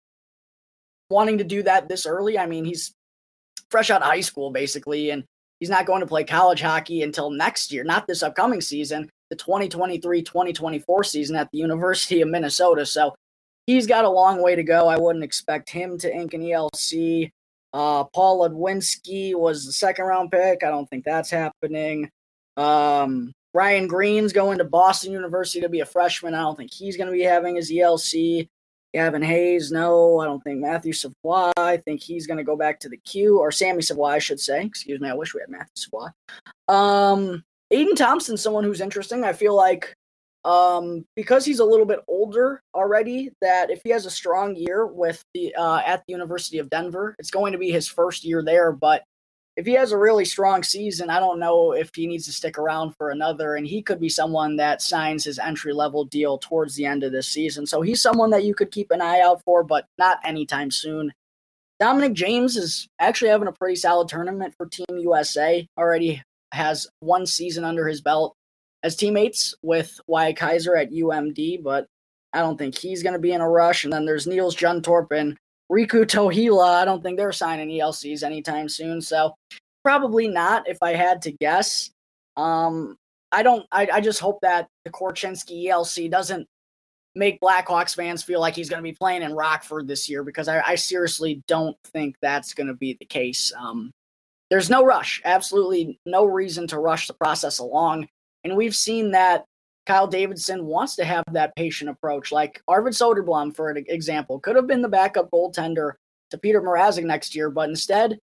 wanting 1.09 1.37
to 1.37 1.43
do 1.43 1.63
that 1.63 1.87
this 1.87 2.05
early. 2.05 2.37
I 2.37 2.45
mean, 2.45 2.65
he's 2.65 2.93
fresh 3.69 3.89
out 3.89 4.01
of 4.01 4.07
high 4.07 4.21
school, 4.21 4.51
basically, 4.51 5.09
and 5.09 5.23
he's 5.59 5.69
not 5.69 5.85
going 5.85 6.01
to 6.01 6.07
play 6.07 6.23
college 6.23 6.61
hockey 6.61 7.03
until 7.03 7.29
next 7.29 7.71
year, 7.71 7.83
not 7.83 8.07
this 8.07 8.23
upcoming 8.23 8.61
season, 8.61 9.09
the 9.29 9.35
2023 9.35 10.21
2024 10.21 11.03
season 11.03 11.35
at 11.35 11.49
the 11.51 11.57
University 11.57 12.21
of 12.21 12.29
Minnesota. 12.29 12.85
So 12.85 13.15
he's 13.65 13.87
got 13.87 14.05
a 14.05 14.09
long 14.09 14.41
way 14.41 14.55
to 14.55 14.63
go. 14.63 14.87
I 14.87 14.97
wouldn't 14.97 15.23
expect 15.23 15.69
him 15.69 15.97
to 15.99 16.13
ink 16.13 16.33
an 16.33 16.41
ELC. 16.41 17.31
Uh, 17.73 18.05
Paul 18.05 18.47
Ludwinski 18.47 19.35
was 19.35 19.65
the 19.65 19.71
second 19.71 20.05
round 20.05 20.31
pick. 20.31 20.63
I 20.63 20.69
don't 20.69 20.89
think 20.89 21.03
that's 21.03 21.29
happening. 21.29 22.09
Um, 22.55 23.33
Ryan 23.53 23.87
Greene's 23.87 24.33
going 24.33 24.57
to 24.59 24.63
Boston 24.63 25.11
University 25.11 25.61
to 25.61 25.69
be 25.69 25.81
a 25.81 25.85
freshman. 25.85 26.33
I 26.33 26.41
don't 26.41 26.57
think 26.57 26.73
he's 26.73 26.97
going 26.97 27.07
to 27.07 27.13
be 27.13 27.23
having 27.23 27.55
his 27.55 27.71
ELC. 27.71 28.47
Gavin 28.93 29.21
Hayes, 29.21 29.73
no, 29.73 30.21
I 30.21 30.25
don't 30.25 30.41
think 30.41 30.61
Matthew 30.61 30.93
Savoie. 30.93 31.51
I 31.57 31.75
think 31.75 32.01
he's 32.01 32.27
going 32.27 32.37
to 32.37 32.45
go 32.45 32.55
back 32.55 32.79
to 32.79 32.87
the 32.87 32.95
Q 32.95 33.39
or 33.39 33.51
Sammy 33.51 33.81
Savoie, 33.81 34.05
I 34.05 34.19
should 34.19 34.39
say. 34.39 34.63
Excuse 34.63 35.01
me. 35.01 35.09
I 35.09 35.13
wish 35.13 35.33
we 35.33 35.41
had 35.41 35.49
Matthew 35.49 35.73
Savoie. 35.75 36.11
Um, 36.69 37.43
Aidan 37.71 37.95
Thompson, 37.95 38.37
someone 38.37 38.63
who's 38.63 38.81
interesting. 38.81 39.23
I 39.23 39.33
feel 39.33 39.55
like 39.55 39.93
um, 40.43 41.05
because 41.15 41.43
he's 41.43 41.59
a 41.59 41.65
little 41.65 41.87
bit 41.87 42.01
older 42.07 42.61
already, 42.75 43.31
that 43.41 43.71
if 43.71 43.81
he 43.83 43.89
has 43.89 44.05
a 44.05 44.11
strong 44.11 44.55
year 44.55 44.85
with 44.85 45.23
the 45.33 45.53
uh, 45.55 45.81
at 45.85 46.03
the 46.05 46.13
University 46.13 46.59
of 46.59 46.69
Denver, 46.69 47.15
it's 47.17 47.31
going 47.31 47.51
to 47.53 47.57
be 47.57 47.71
his 47.71 47.87
first 47.87 48.23
year 48.23 48.43
there. 48.43 48.71
But 48.71 49.03
if 49.57 49.65
he 49.65 49.73
has 49.73 49.91
a 49.91 49.97
really 49.97 50.25
strong 50.25 50.63
season, 50.63 51.09
I 51.09 51.19
don't 51.19 51.39
know 51.39 51.71
if 51.71 51.89
he 51.95 52.07
needs 52.07 52.25
to 52.25 52.33
stick 52.33 52.57
around 52.57 52.93
for 52.97 53.09
another. 53.09 53.55
And 53.55 53.65
he 53.65 53.81
could 53.81 53.99
be 53.99 54.09
someone 54.09 54.57
that 54.57 54.81
signs 54.81 55.23
his 55.23 55.39
entry 55.39 55.73
level 55.73 56.03
deal 56.03 56.37
towards 56.37 56.75
the 56.75 56.85
end 56.85 57.03
of 57.03 57.11
this 57.11 57.27
season. 57.27 57.65
So 57.65 57.81
he's 57.81 58.01
someone 58.01 58.29
that 58.31 58.43
you 58.43 58.53
could 58.53 58.71
keep 58.71 58.91
an 58.91 59.01
eye 59.01 59.21
out 59.21 59.41
for, 59.45 59.63
but 59.63 59.85
not 59.97 60.19
anytime 60.23 60.71
soon. 60.71 61.11
Dominic 61.79 62.13
James 62.13 62.55
is 62.55 62.87
actually 62.99 63.31
having 63.31 63.47
a 63.47 63.53
pretty 63.53 63.75
solid 63.75 64.09
tournament 64.09 64.53
for 64.57 64.67
Team 64.67 64.97
USA. 64.99 65.65
Already 65.77 66.21
has 66.55 66.87
one 66.99 67.25
season 67.25 67.63
under 67.63 67.87
his 67.87 68.01
belt 68.01 68.35
as 68.83 68.95
teammates 68.95 69.53
with 69.61 69.99
Wyatt 70.07 70.37
Kaiser 70.37 70.75
at 70.75 70.91
UMD, 70.91 71.63
but 71.63 71.87
I 72.33 72.39
don't 72.39 72.57
think 72.57 72.77
he's 72.77 73.01
going 73.01 73.13
to 73.13 73.19
be 73.19 73.31
in 73.31 73.41
a 73.41 73.49
rush. 73.49 73.83
And 73.83 73.93
then 73.93 74.05
there's 74.05 74.27
Nils 74.27 74.55
Juntorp 74.55 75.11
and 75.11 75.37
Riku 75.71 76.05
Tohila. 76.05 76.81
I 76.81 76.85
don't 76.85 77.01
think 77.01 77.17
they're 77.17 77.31
signing 77.31 77.69
ELCs 77.69 78.23
anytime 78.23 78.69
soon. 78.69 79.01
So 79.01 79.33
probably 79.83 80.27
not 80.27 80.67
if 80.67 80.77
I 80.81 80.93
had 80.93 81.21
to 81.23 81.31
guess. 81.31 81.89
Um, 82.37 82.97
I 83.31 83.41
don't, 83.43 83.65
I, 83.71 83.87
I 83.93 84.01
just 84.01 84.19
hope 84.19 84.39
that 84.41 84.67
the 84.83 84.91
Korchinski 84.91 85.65
ELC 85.65 86.11
doesn't 86.11 86.47
make 87.15 87.39
Blackhawks 87.39 87.95
fans 87.95 88.23
feel 88.23 88.41
like 88.41 88.55
he's 88.55 88.69
going 88.69 88.81
to 88.83 88.89
be 88.89 88.95
playing 88.95 89.23
in 89.23 89.33
Rockford 89.33 89.87
this 89.87 90.09
year 90.09 90.23
because 90.23 90.47
I, 90.47 90.61
I 90.61 90.75
seriously 90.75 91.41
don't 91.47 91.77
think 91.85 92.17
that's 92.21 92.53
going 92.53 92.67
to 92.67 92.73
be 92.73 92.97
the 92.99 93.05
case. 93.05 93.51
Um, 93.57 93.91
there's 94.49 94.69
no 94.69 94.85
rush, 94.85 95.21
absolutely 95.25 95.99
no 96.05 96.25
reason 96.25 96.67
to 96.67 96.79
rush 96.79 97.07
the 97.07 97.13
process 97.13 97.59
along. 97.59 98.07
And 98.43 98.55
we've 98.55 98.75
seen 98.75 99.11
that 99.11 99.45
Kyle 99.85 100.07
Davidson 100.07 100.65
wants 100.65 100.95
to 100.95 101.05
have 101.05 101.23
that 101.31 101.55
patient 101.55 101.89
approach. 101.89 102.31
Like 102.31 102.61
Arvid 102.67 102.93
Soderblom, 102.93 103.55
for 103.55 103.69
an 103.69 103.83
example, 103.87 104.39
could 104.39 104.55
have 104.55 104.67
been 104.67 104.81
the 104.81 104.89
backup 104.89 105.29
goaltender 105.31 105.93
to 106.31 106.37
Peter 106.37 106.61
Mrazek 106.61 107.03
next 107.03 107.35
year, 107.35 107.49
but 107.49 107.69
instead, 107.69 108.19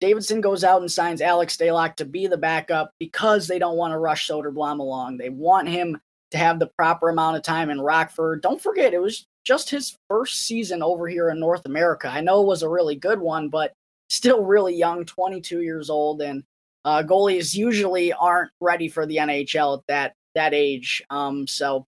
Davidson 0.00 0.40
goes 0.40 0.62
out 0.62 0.82
and 0.82 0.92
signs 0.92 1.22
Alex 1.22 1.56
Stalock 1.56 1.96
to 1.96 2.04
be 2.04 2.26
the 2.26 2.36
backup 2.36 2.92
because 2.98 3.46
they 3.46 3.58
don't 3.58 3.78
want 3.78 3.92
to 3.92 3.98
rush 3.98 4.28
Soderblom 4.28 4.78
along. 4.78 5.16
They 5.16 5.30
want 5.30 5.68
him 5.68 5.98
to 6.32 6.38
have 6.38 6.58
the 6.58 6.70
proper 6.78 7.08
amount 7.08 7.36
of 7.36 7.42
time 7.42 7.70
in 7.70 7.80
Rockford. 7.80 8.42
Don't 8.42 8.60
forget, 8.60 8.92
it 8.92 9.00
was 9.00 9.26
just 9.44 9.70
his 9.70 9.96
first 10.08 10.42
season 10.42 10.82
over 10.82 11.08
here 11.08 11.30
in 11.30 11.40
North 11.40 11.64
America. 11.66 12.08
I 12.08 12.20
know 12.20 12.42
it 12.42 12.46
was 12.46 12.62
a 12.62 12.68
really 12.68 12.96
good 12.96 13.20
one, 13.20 13.48
but 13.48 13.72
still 14.08 14.44
really 14.44 14.74
young, 14.74 15.04
22 15.04 15.62
years 15.62 15.90
old, 15.90 16.22
and 16.22 16.44
uh, 16.84 17.02
goalies 17.02 17.54
usually 17.54 18.12
aren't 18.12 18.50
ready 18.60 18.88
for 18.88 19.06
the 19.06 19.16
NHL 19.16 19.78
at 19.78 19.84
that 19.88 20.14
that 20.34 20.54
age. 20.54 21.02
Um, 21.10 21.46
so 21.46 21.86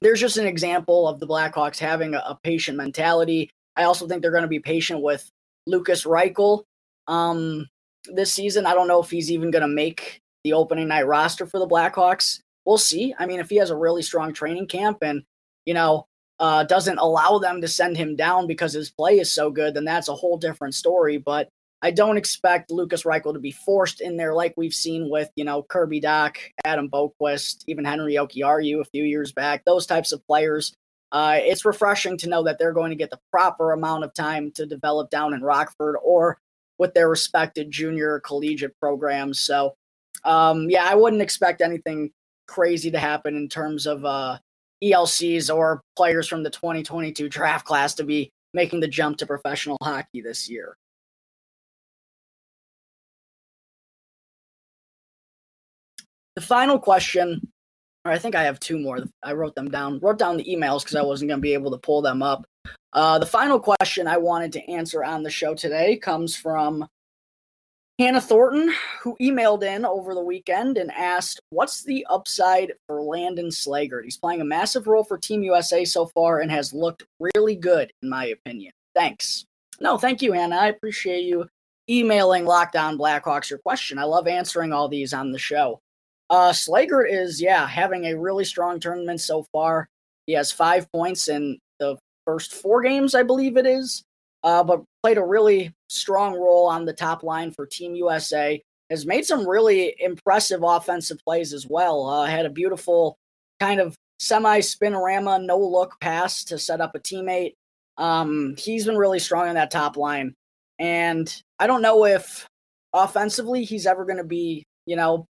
there's 0.00 0.20
just 0.20 0.36
an 0.36 0.46
example 0.46 1.08
of 1.08 1.20
the 1.20 1.26
Blackhawks 1.26 1.78
having 1.78 2.14
a, 2.14 2.18
a 2.18 2.38
patient 2.42 2.76
mentality. 2.76 3.50
I 3.76 3.84
also 3.84 4.06
think 4.06 4.20
they're 4.20 4.32
going 4.32 4.42
to 4.42 4.48
be 4.48 4.60
patient 4.60 5.00
with 5.00 5.30
Lukas 5.66 6.04
Reichel 6.04 6.64
um, 7.06 7.68
this 8.12 8.32
season. 8.32 8.66
I 8.66 8.74
don't 8.74 8.88
know 8.88 9.00
if 9.00 9.10
he's 9.10 9.30
even 9.30 9.50
going 9.50 9.62
to 9.62 9.68
make 9.68 10.20
the 10.44 10.52
opening 10.52 10.88
night 10.88 11.06
roster 11.06 11.46
for 11.46 11.58
the 11.58 11.66
Blackhawks. 11.66 12.40
We'll 12.64 12.78
see. 12.78 13.14
I 13.18 13.26
mean, 13.26 13.40
if 13.40 13.48
he 13.48 13.56
has 13.56 13.70
a 13.70 13.76
really 13.76 14.02
strong 14.02 14.32
training 14.32 14.66
camp 14.66 14.98
and 15.02 15.22
you 15.64 15.74
know 15.74 16.06
uh, 16.40 16.64
doesn't 16.64 16.98
allow 16.98 17.38
them 17.38 17.60
to 17.60 17.68
send 17.68 17.96
him 17.96 18.16
down 18.16 18.46
because 18.46 18.72
his 18.72 18.90
play 18.90 19.18
is 19.18 19.32
so 19.32 19.50
good, 19.50 19.74
then 19.74 19.84
that's 19.84 20.08
a 20.08 20.14
whole 20.14 20.38
different 20.38 20.74
story. 20.74 21.18
But 21.18 21.48
I 21.80 21.90
don't 21.90 22.16
expect 22.16 22.70
Lukas 22.70 23.04
Reichel 23.04 23.34
to 23.34 23.38
be 23.38 23.52
forced 23.52 24.00
in 24.00 24.16
there 24.16 24.34
like 24.34 24.54
we've 24.56 24.74
seen 24.74 25.08
with, 25.10 25.30
you 25.36 25.44
know, 25.44 25.62
Kirby 25.62 26.00
Dach, 26.00 26.36
Adam 26.64 26.88
Boqvist, 26.88 27.64
even 27.66 27.86
Henri 27.86 28.14
Jokiharju 28.14 28.80
a 28.80 28.84
few 28.84 29.04
years 29.04 29.32
back, 29.32 29.64
those 29.64 29.86
types 29.86 30.12
of 30.12 30.24
players. 30.26 30.74
Uh, 31.10 31.38
it's 31.40 31.64
refreshing 31.64 32.18
to 32.18 32.28
know 32.28 32.42
that 32.42 32.58
they're 32.58 32.72
going 32.72 32.90
to 32.90 32.96
get 32.96 33.10
the 33.10 33.20
proper 33.30 33.72
amount 33.72 34.04
of 34.04 34.12
time 34.12 34.50
to 34.52 34.66
develop 34.66 35.08
down 35.08 35.32
in 35.32 35.40
Rockford 35.40 35.96
or 36.02 36.38
with 36.78 36.94
their 36.94 37.08
respected 37.08 37.70
junior 37.70 38.20
collegiate 38.20 38.78
programs. 38.80 39.40
So, 39.40 39.74
um, 40.24 40.68
yeah, 40.68 40.84
I 40.84 40.96
wouldn't 40.96 41.22
expect 41.22 41.62
anything 41.62 42.10
crazy 42.46 42.90
to 42.90 42.98
happen 42.98 43.36
in 43.36 43.48
terms 43.48 43.86
of 43.86 44.04
uh, 44.04 44.38
ELCs 44.82 45.54
or 45.54 45.82
players 45.96 46.28
from 46.28 46.42
the 46.42 46.50
2022 46.50 47.28
draft 47.28 47.64
class 47.64 47.94
to 47.94 48.04
be 48.04 48.30
making 48.54 48.80
the 48.80 48.88
jump 48.88 49.18
to 49.18 49.26
professional 49.26 49.76
hockey 49.82 50.20
this 50.20 50.48
year. 50.48 50.76
The 56.36 56.42
final 56.42 56.78
question, 56.78 57.40
or 58.04 58.12
I 58.12 58.18
think 58.18 58.36
I 58.36 58.44
have 58.44 58.60
two 58.60 58.78
more. 58.78 59.00
I 59.24 59.32
wrote 59.32 59.56
them 59.56 59.70
down, 59.70 59.98
wrote 59.98 60.18
down 60.18 60.36
the 60.36 60.44
emails 60.44 60.82
because 60.82 60.94
I 60.94 61.02
wasn't 61.02 61.30
going 61.30 61.40
to 61.40 61.42
be 61.42 61.54
able 61.54 61.72
to 61.72 61.78
pull 61.78 62.00
them 62.00 62.22
up. 62.22 62.44
Uh, 62.92 63.18
the 63.18 63.26
final 63.26 63.58
question 63.58 64.06
I 64.06 64.18
wanted 64.18 64.52
to 64.52 64.70
answer 64.70 65.02
on 65.02 65.24
the 65.24 65.30
show 65.30 65.54
today 65.54 65.96
comes 65.96 66.36
from 66.36 66.86
Hannah 67.98 68.20
Thornton, 68.20 68.72
who 69.02 69.16
emailed 69.20 69.64
in 69.64 69.84
over 69.84 70.14
the 70.14 70.22
weekend 70.22 70.78
and 70.78 70.92
asked, 70.92 71.40
What's 71.50 71.82
the 71.82 72.06
upside 72.08 72.72
for 72.86 73.02
Landon 73.02 73.48
Slaggert? 73.48 74.04
He's 74.04 74.16
playing 74.16 74.40
a 74.40 74.44
massive 74.44 74.86
role 74.86 75.02
for 75.02 75.18
Team 75.18 75.42
USA 75.42 75.84
so 75.84 76.06
far 76.06 76.38
and 76.40 76.50
has 76.50 76.72
looked 76.72 77.04
really 77.18 77.56
good, 77.56 77.92
in 78.02 78.08
my 78.08 78.26
opinion. 78.26 78.72
Thanks. 78.94 79.44
No, 79.80 79.98
thank 79.98 80.22
you, 80.22 80.32
Hannah. 80.32 80.56
I 80.56 80.68
appreciate 80.68 81.24
you 81.24 81.48
emailing 81.90 82.44
Locked 82.44 82.76
On 82.76 82.96
Blackhawks 82.96 83.50
your 83.50 83.58
question. 83.58 83.98
I 83.98 84.04
love 84.04 84.28
answering 84.28 84.72
all 84.72 84.88
these 84.88 85.12
on 85.12 85.32
the 85.32 85.38
show. 85.38 85.80
Uh, 86.30 86.54
is, 87.08 87.40
yeah, 87.40 87.66
having 87.66 88.04
a 88.04 88.18
really 88.18 88.44
strong 88.44 88.78
tournament 88.78 89.20
so 89.20 89.44
far. 89.50 89.88
He 90.26 90.34
has 90.34 90.52
five 90.52 90.86
points 90.92 91.26
in 91.26 91.58
the 91.80 91.96
first 92.26 92.54
four 92.54 92.82
games, 92.82 93.16
I 93.16 93.24
believe 93.24 93.56
it 93.56 93.66
is 93.66 94.04
uh, 94.48 94.64
but 94.64 94.82
played 95.02 95.18
a 95.18 95.24
really 95.24 95.74
strong 95.90 96.32
role 96.32 96.66
on 96.66 96.86
the 96.86 96.92
top 96.94 97.22
line 97.22 97.50
for 97.50 97.66
Team 97.66 97.94
USA. 97.94 98.60
Has 98.88 99.04
made 99.04 99.26
some 99.26 99.46
really 99.46 99.94
impressive 99.98 100.60
offensive 100.62 101.18
plays 101.22 101.52
as 101.52 101.66
well. 101.68 102.08
Uh, 102.08 102.24
had 102.24 102.46
a 102.46 102.50
beautiful 102.50 103.18
kind 103.60 103.78
of 103.78 103.94
semi 104.18 104.60
spinorama, 104.60 105.44
no 105.44 105.58
look 105.58 106.00
pass 106.00 106.44
to 106.44 106.58
set 106.58 106.80
up 106.80 106.94
a 106.94 106.98
teammate. 106.98 107.52
Um, 107.98 108.54
he's 108.56 108.86
been 108.86 108.96
really 108.96 109.18
strong 109.18 109.48
on 109.48 109.56
that 109.56 109.70
top 109.70 109.98
line. 109.98 110.34
And 110.78 111.30
I 111.58 111.66
don't 111.66 111.82
know 111.82 112.06
if 112.06 112.46
offensively 112.94 113.64
he's 113.64 113.86
ever 113.86 114.06
going 114.06 114.16
to 114.16 114.24
be, 114.24 114.64
you 114.86 114.96
know, 114.96 115.26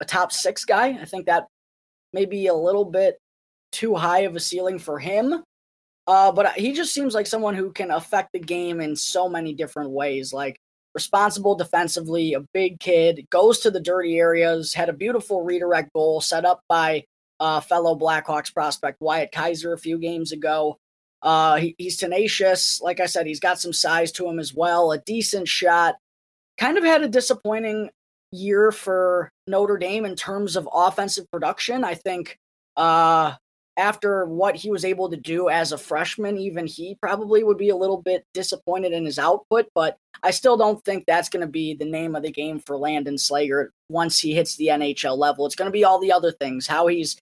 a 0.00 0.06
top 0.06 0.32
six 0.32 0.64
guy. 0.64 0.98
I 0.98 1.04
think 1.04 1.26
that 1.26 1.46
may 2.14 2.24
be 2.24 2.46
a 2.46 2.54
little 2.54 2.86
bit 2.86 3.18
too 3.72 3.94
high 3.94 4.20
of 4.20 4.34
a 4.34 4.40
ceiling 4.40 4.78
for 4.78 4.98
him. 4.98 5.42
Uh, 6.06 6.30
but 6.30 6.52
he 6.52 6.72
just 6.72 6.94
seems 6.94 7.14
like 7.14 7.26
someone 7.26 7.54
who 7.54 7.72
can 7.72 7.90
affect 7.90 8.30
the 8.32 8.38
game 8.38 8.80
in 8.80 8.94
so 8.94 9.28
many 9.28 9.52
different 9.52 9.90
ways. 9.90 10.32
Like 10.32 10.60
responsible 10.94 11.54
defensively, 11.54 12.34
a 12.34 12.40
big 12.54 12.78
kid, 12.78 13.26
goes 13.30 13.58
to 13.60 13.70
the 13.70 13.80
dirty 13.80 14.18
areas, 14.18 14.72
had 14.72 14.88
a 14.88 14.94
beautiful 14.94 15.42
redirect 15.42 15.92
goal 15.92 16.20
set 16.20 16.44
up 16.44 16.62
by 16.68 17.04
uh, 17.40 17.60
fellow 17.60 17.98
Blackhawks 17.98 18.52
prospect 18.52 19.00
Wyatt 19.00 19.32
Kaiser 19.32 19.72
a 19.72 19.78
few 19.78 19.98
games 19.98 20.32
ago. 20.32 20.78
Uh, 21.22 21.56
he, 21.56 21.74
he's 21.76 21.96
tenacious. 21.96 22.80
Like 22.80 23.00
I 23.00 23.06
said, 23.06 23.26
he's 23.26 23.40
got 23.40 23.60
some 23.60 23.72
size 23.72 24.12
to 24.12 24.28
him 24.28 24.38
as 24.38 24.54
well. 24.54 24.92
A 24.92 24.98
decent 24.98 25.48
shot. 25.48 25.96
Kind 26.56 26.78
of 26.78 26.84
had 26.84 27.02
a 27.02 27.08
disappointing 27.08 27.90
year 28.32 28.70
for 28.70 29.30
Notre 29.46 29.76
Dame 29.76 30.04
in 30.04 30.14
terms 30.14 30.56
of 30.56 30.68
offensive 30.72 31.30
production. 31.30 31.84
I 31.84 31.94
think 31.94 32.38
uh, 32.76 33.34
after 33.76 34.24
what 34.24 34.56
he 34.56 34.70
was 34.70 34.84
able 34.84 35.10
to 35.10 35.16
do 35.16 35.48
as 35.48 35.72
a 35.72 35.78
freshman, 35.78 36.38
even 36.38 36.66
he 36.66 36.96
probably 37.00 37.44
would 37.44 37.58
be 37.58 37.68
a 37.68 37.76
little 37.76 38.00
bit 38.00 38.24
disappointed 38.32 38.92
in 38.92 39.04
his 39.04 39.18
output. 39.18 39.66
But 39.74 39.98
I 40.22 40.30
still 40.30 40.56
don't 40.56 40.82
think 40.84 41.04
that's 41.04 41.28
going 41.28 41.42
to 41.42 41.46
be 41.46 41.74
the 41.74 41.84
name 41.84 42.16
of 42.16 42.22
the 42.22 42.30
game 42.30 42.60
for 42.60 42.76
Landon 42.78 43.16
Slaggert 43.16 43.68
once 43.88 44.18
he 44.18 44.34
hits 44.34 44.56
the 44.56 44.68
NHL 44.68 45.18
level. 45.18 45.44
It's 45.46 45.54
going 45.54 45.68
to 45.68 45.72
be 45.72 45.84
all 45.84 45.98
the 45.98 46.12
other 46.12 46.32
things, 46.32 46.66
how 46.66 46.86
he's 46.86 47.16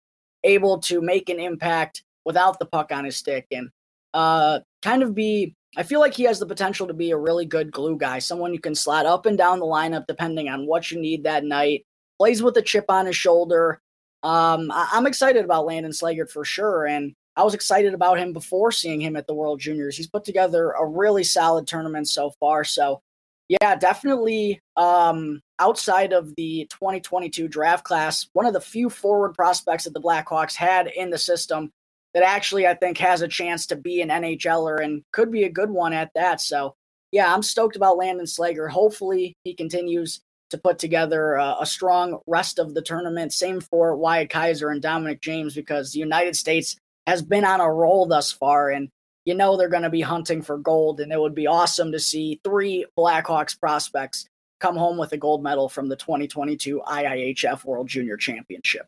able 0.45 0.79
to 0.79 1.01
make 1.01 1.29
an 1.29 1.41
impact 1.41 2.05
without 2.25 2.59
the 2.59 2.67
puck 2.67 2.93
on 2.93 3.05
his 3.05 3.17
stick 3.17 3.47
and 3.51 3.71
uh, 4.13 4.61
kind 4.83 5.03
of 5.03 5.15
be. 5.15 5.55
I 5.77 5.83
feel 5.83 5.99
like 5.99 6.15
he 6.15 6.23
has 6.23 6.39
the 6.39 6.47
potential 6.47 6.87
to 6.87 6.95
be 6.95 7.11
a 7.11 7.17
really 7.17 7.47
good 7.47 7.73
glue 7.73 7.97
guy, 7.97 8.21
someone 8.21 8.53
you 8.53 8.61
can 8.61 8.77
slot 8.77 9.07
up 9.07 9.27
and 9.27 9.37
down 9.37 9.59
the 9.59 9.67
lineup 9.67 10.07
depending 10.07 10.49
on 10.49 10.67
what 10.67 10.93
you 10.93 11.01
need 11.01 11.25
that 11.25 11.45
night. 11.45 11.85
Plays 12.17 12.45
with 12.45 12.57
a 12.57 12.63
chip 12.63 12.85
on 12.89 13.07
his 13.07 13.17
shoulder 13.17 13.81
um, 14.25 14.71
I- 14.73 14.89
am 14.95 15.07
excited 15.07 15.45
about 15.45 15.67
Landon 15.67 15.93
Slaggert 15.93 16.31
for 16.31 16.45
sure. 16.45 16.87
And 16.87 17.15
I 17.37 17.45
was 17.45 17.55
excited 17.55 17.95
about 17.95 18.19
him 18.19 18.33
before 18.33 18.73
seeing 18.73 19.01
him 19.01 19.17
at 19.17 19.27
the 19.27 19.35
World 19.35 19.61
Juniors. 19.61 19.97
He's 19.97 20.09
put 20.09 20.25
together 20.25 20.71
a 20.71 20.87
really 20.87 21.25
solid 21.25 21.67
tournament 21.67 22.09
so 22.09 22.31
far. 22.41 22.65
So, 22.65 23.03
yeah, 23.49 23.77
definitely 23.77 24.61
um, 24.77 25.41
outside 25.59 26.15
of 26.15 26.35
the 26.37 26.67
2022 26.71 27.49
draft 27.49 27.85
class, 27.85 28.27
one 28.33 28.47
of 28.47 28.55
the 28.55 28.61
few 28.61 28.89
forward 28.89 29.35
prospects 29.35 29.85
that 29.85 29.93
the 29.93 30.01
Blackhawks 30.01 30.55
had 30.55 30.87
in 30.87 31.11
the 31.11 31.19
system 31.19 31.71
that 32.15 32.23
actually 32.23 32.67
I 32.67 32.75
think 32.75 32.97
has 32.99 33.21
a 33.21 33.29
chance 33.29 33.67
to 33.67 33.77
be 33.77 34.01
an 34.01 34.09
NHLer 34.09 34.83
and 34.83 35.03
could 35.13 35.31
be 35.31 35.45
a 35.45 35.51
good 35.51 35.71
one 35.71 35.93
at 35.93 36.11
that. 36.15 36.41
So, 36.41 36.75
yeah, 37.13 37.33
I'm 37.33 37.43
stoked 37.43 37.77
about 37.77 37.99
Landon 37.99 38.27
Slaggert. 38.27 38.71
Hopefully, 38.71 39.37
he 39.45 39.55
continues 39.55 40.21
to 40.55 40.61
put 40.61 40.79
together 40.79 41.35
a, 41.35 41.57
a, 41.61 41.67
strong 41.67 42.21
rest 42.29 42.61
of 42.61 42.75
the 42.75 42.83
tournament. 42.83 43.33
Same 43.33 43.61
for 43.61 43.97
Wyatt 43.97 44.31
Kaiser 44.31 44.71
and 44.71 44.81
Dominic 44.81 45.21
James 45.21 45.55
because 45.55 45.93
the 45.93 45.99
United 45.99 46.37
States 46.37 46.77
has 47.09 47.23
been 47.23 47.45
on 47.45 47.61
a 47.61 47.71
roll 47.71 48.07
thus 48.07 48.31
far, 48.31 48.71
and 48.71 48.89
you 49.25 49.35
know 49.35 49.57
they're 49.57 49.69
going 49.69 49.83
to 49.83 49.91
be 49.91 50.01
hunting 50.01 50.43
for 50.43 50.57
gold. 50.57 51.01
And 51.01 51.13
it 51.13 51.21
would 51.21 51.35
be 51.35 51.49
awesome 51.49 51.91
to 51.91 51.99
see 51.99 52.41
three 52.45 52.87
Blackhawks 52.97 53.59
prospects 53.59 54.27
come 54.61 54.77
home 54.77 54.97
with 54.97 55.13
a 55.13 55.17
gold 55.17 55.43
medal 55.43 55.69
from 55.69 55.89
the 55.89 55.97
2022 55.97 56.81
IIHF 56.87 57.65
World 57.65 57.89
Junior 57.89 58.17
Championship. 58.17 58.87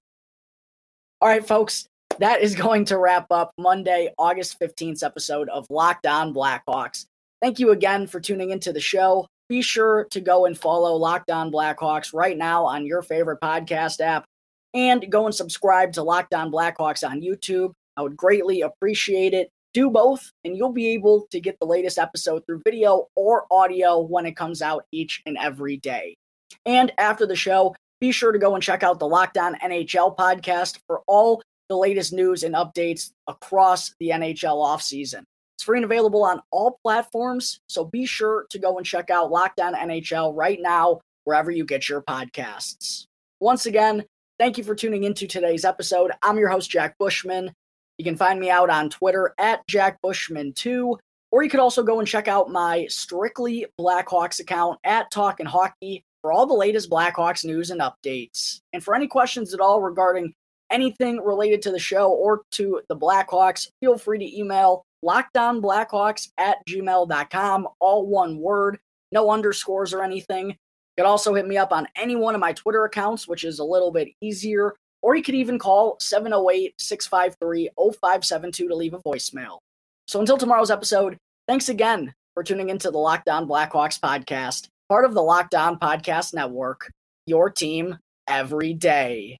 All 1.20 1.28
right, 1.28 1.44
folks, 1.44 1.88
that 2.20 2.42
is 2.42 2.54
going 2.54 2.84
to 2.86 2.98
wrap 2.98 3.26
up 3.32 3.50
Monday, 3.58 4.12
August 4.18 4.60
15th 4.60 5.02
episode 5.02 5.48
of 5.48 5.66
Locked 5.68 6.06
On 6.06 6.32
Blackhawks. 6.32 7.06
Thank 7.42 7.58
you 7.58 7.72
again 7.72 8.06
for 8.06 8.20
tuning 8.20 8.50
into 8.50 8.72
the 8.72 8.80
show 8.80 9.26
be 9.48 9.62
sure 9.62 10.04
to 10.10 10.20
go 10.20 10.46
and 10.46 10.58
follow 10.58 10.94
Locked 10.96 11.30
On 11.30 11.50
Blackhawks 11.50 12.12
right 12.12 12.36
now 12.36 12.64
on 12.64 12.86
your 12.86 13.02
favorite 13.02 13.40
podcast 13.40 14.00
app 14.00 14.24
and 14.74 15.10
go 15.10 15.26
and 15.26 15.34
subscribe 15.34 15.92
to 15.94 16.02
Locked 16.02 16.34
On 16.34 16.50
Blackhawks 16.50 17.08
on 17.08 17.20
YouTube. 17.20 17.72
I 17.96 18.02
would 18.02 18.16
greatly 18.16 18.60
appreciate 18.60 19.34
it. 19.34 19.50
Do 19.72 19.90
both, 19.90 20.30
and 20.44 20.56
you'll 20.56 20.72
be 20.72 20.88
able 20.94 21.26
to 21.30 21.40
get 21.40 21.58
the 21.60 21.66
latest 21.66 21.98
episode 21.98 22.42
through 22.46 22.62
video 22.64 23.08
or 23.14 23.46
audio 23.50 24.00
when 24.00 24.26
it 24.26 24.36
comes 24.36 24.62
out 24.62 24.84
each 24.90 25.22
and 25.26 25.36
every 25.38 25.76
day. 25.76 26.16
And 26.64 26.92
after 26.98 27.26
the 27.26 27.36
show, 27.36 27.74
be 28.00 28.12
sure 28.12 28.32
to 28.32 28.38
go 28.38 28.54
and 28.54 28.62
check 28.62 28.82
out 28.82 28.98
the 28.98 29.08
Locked 29.08 29.38
On 29.38 29.54
NHL 29.56 30.16
podcast 30.16 30.78
for 30.86 31.02
all 31.06 31.42
the 31.68 31.76
latest 31.76 32.12
news 32.12 32.42
and 32.42 32.54
updates 32.54 33.10
across 33.26 33.94
the 33.98 34.10
NHL 34.10 34.64
offseason. 34.64 35.24
It's 35.56 35.64
free 35.64 35.78
and 35.78 35.86
available 35.86 36.22
on 36.22 36.42
all 36.50 36.78
platforms, 36.82 37.60
so 37.66 37.82
be 37.82 38.04
sure 38.04 38.44
to 38.50 38.58
go 38.58 38.76
and 38.76 38.84
check 38.84 39.08
out 39.08 39.30
Locked 39.30 39.58
On 39.58 39.74
NHL 39.74 40.36
right 40.36 40.58
now, 40.60 41.00
wherever 41.24 41.50
you 41.50 41.64
get 41.64 41.88
your 41.88 42.02
podcasts. 42.02 43.06
Once 43.40 43.64
again, 43.64 44.04
thank 44.38 44.58
you 44.58 44.64
for 44.64 44.74
tuning 44.74 45.04
into 45.04 45.26
today's 45.26 45.64
episode. 45.64 46.12
I'm 46.22 46.36
your 46.36 46.50
host, 46.50 46.70
Jack 46.70 46.98
Bushman. 46.98 47.54
You 47.96 48.04
can 48.04 48.16
find 48.16 48.38
me 48.38 48.50
out 48.50 48.68
on 48.68 48.90
Twitter 48.90 49.32
at 49.38 49.66
Jack 49.66 49.96
Bushman2, 50.04 50.98
or 51.30 51.42
you 51.42 51.48
could 51.48 51.60
also 51.60 51.82
go 51.82 52.00
and 52.00 52.06
check 52.06 52.28
out 52.28 52.50
my 52.50 52.86
Strictly 52.90 53.64
Blackhawks 53.80 54.40
account 54.40 54.78
at 54.84 55.10
Talkin' 55.10 55.46
Hockey 55.46 56.04
for 56.20 56.32
all 56.32 56.44
the 56.44 56.52
latest 56.52 56.90
Blackhawks 56.90 57.46
news 57.46 57.70
and 57.70 57.80
updates. 57.80 58.60
And 58.74 58.84
for 58.84 58.94
any 58.94 59.06
questions 59.06 59.54
at 59.54 59.60
all 59.60 59.80
regarding 59.80 60.34
anything 60.70 61.18
related 61.18 61.62
to 61.62 61.70
the 61.70 61.78
show 61.78 62.10
or 62.10 62.42
to 62.52 62.82
the 62.90 62.96
Blackhawks, 62.96 63.68
feel 63.80 63.96
free 63.96 64.18
to 64.18 64.38
email 64.38 64.84
lockdownblackhawks 65.06 66.30
at 66.38 66.58
gmail.com, 66.68 67.68
all 67.80 68.06
one 68.06 68.38
word, 68.38 68.78
no 69.12 69.30
underscores 69.30 69.94
or 69.94 70.02
anything. 70.02 70.48
You 70.48 70.54
could 70.98 71.06
also 71.06 71.34
hit 71.34 71.46
me 71.46 71.56
up 71.56 71.72
on 71.72 71.86
any 71.96 72.16
one 72.16 72.34
of 72.34 72.40
my 72.40 72.52
Twitter 72.52 72.84
accounts, 72.84 73.28
which 73.28 73.44
is 73.44 73.58
a 73.58 73.64
little 73.64 73.92
bit 73.92 74.08
easier, 74.20 74.74
or 75.02 75.14
you 75.14 75.22
could 75.22 75.34
even 75.34 75.58
call 75.58 75.96
708 76.00 76.74
653 76.78 77.70
0572 77.76 78.68
to 78.68 78.74
leave 78.74 78.94
a 78.94 78.98
voicemail. 78.98 79.58
So 80.08 80.20
until 80.20 80.38
tomorrow's 80.38 80.70
episode, 80.70 81.16
thanks 81.46 81.68
again 81.68 82.14
for 82.34 82.42
tuning 82.42 82.70
into 82.70 82.90
the 82.90 82.98
Locked 82.98 83.28
On 83.28 83.46
Blackhawks 83.46 84.00
podcast, 84.00 84.68
part 84.88 85.04
of 85.04 85.14
the 85.14 85.22
Locked 85.22 85.54
On 85.54 85.78
Podcast 85.78 86.34
Network, 86.34 86.90
your 87.26 87.50
team 87.50 87.98
every 88.28 88.74
day. 88.74 89.38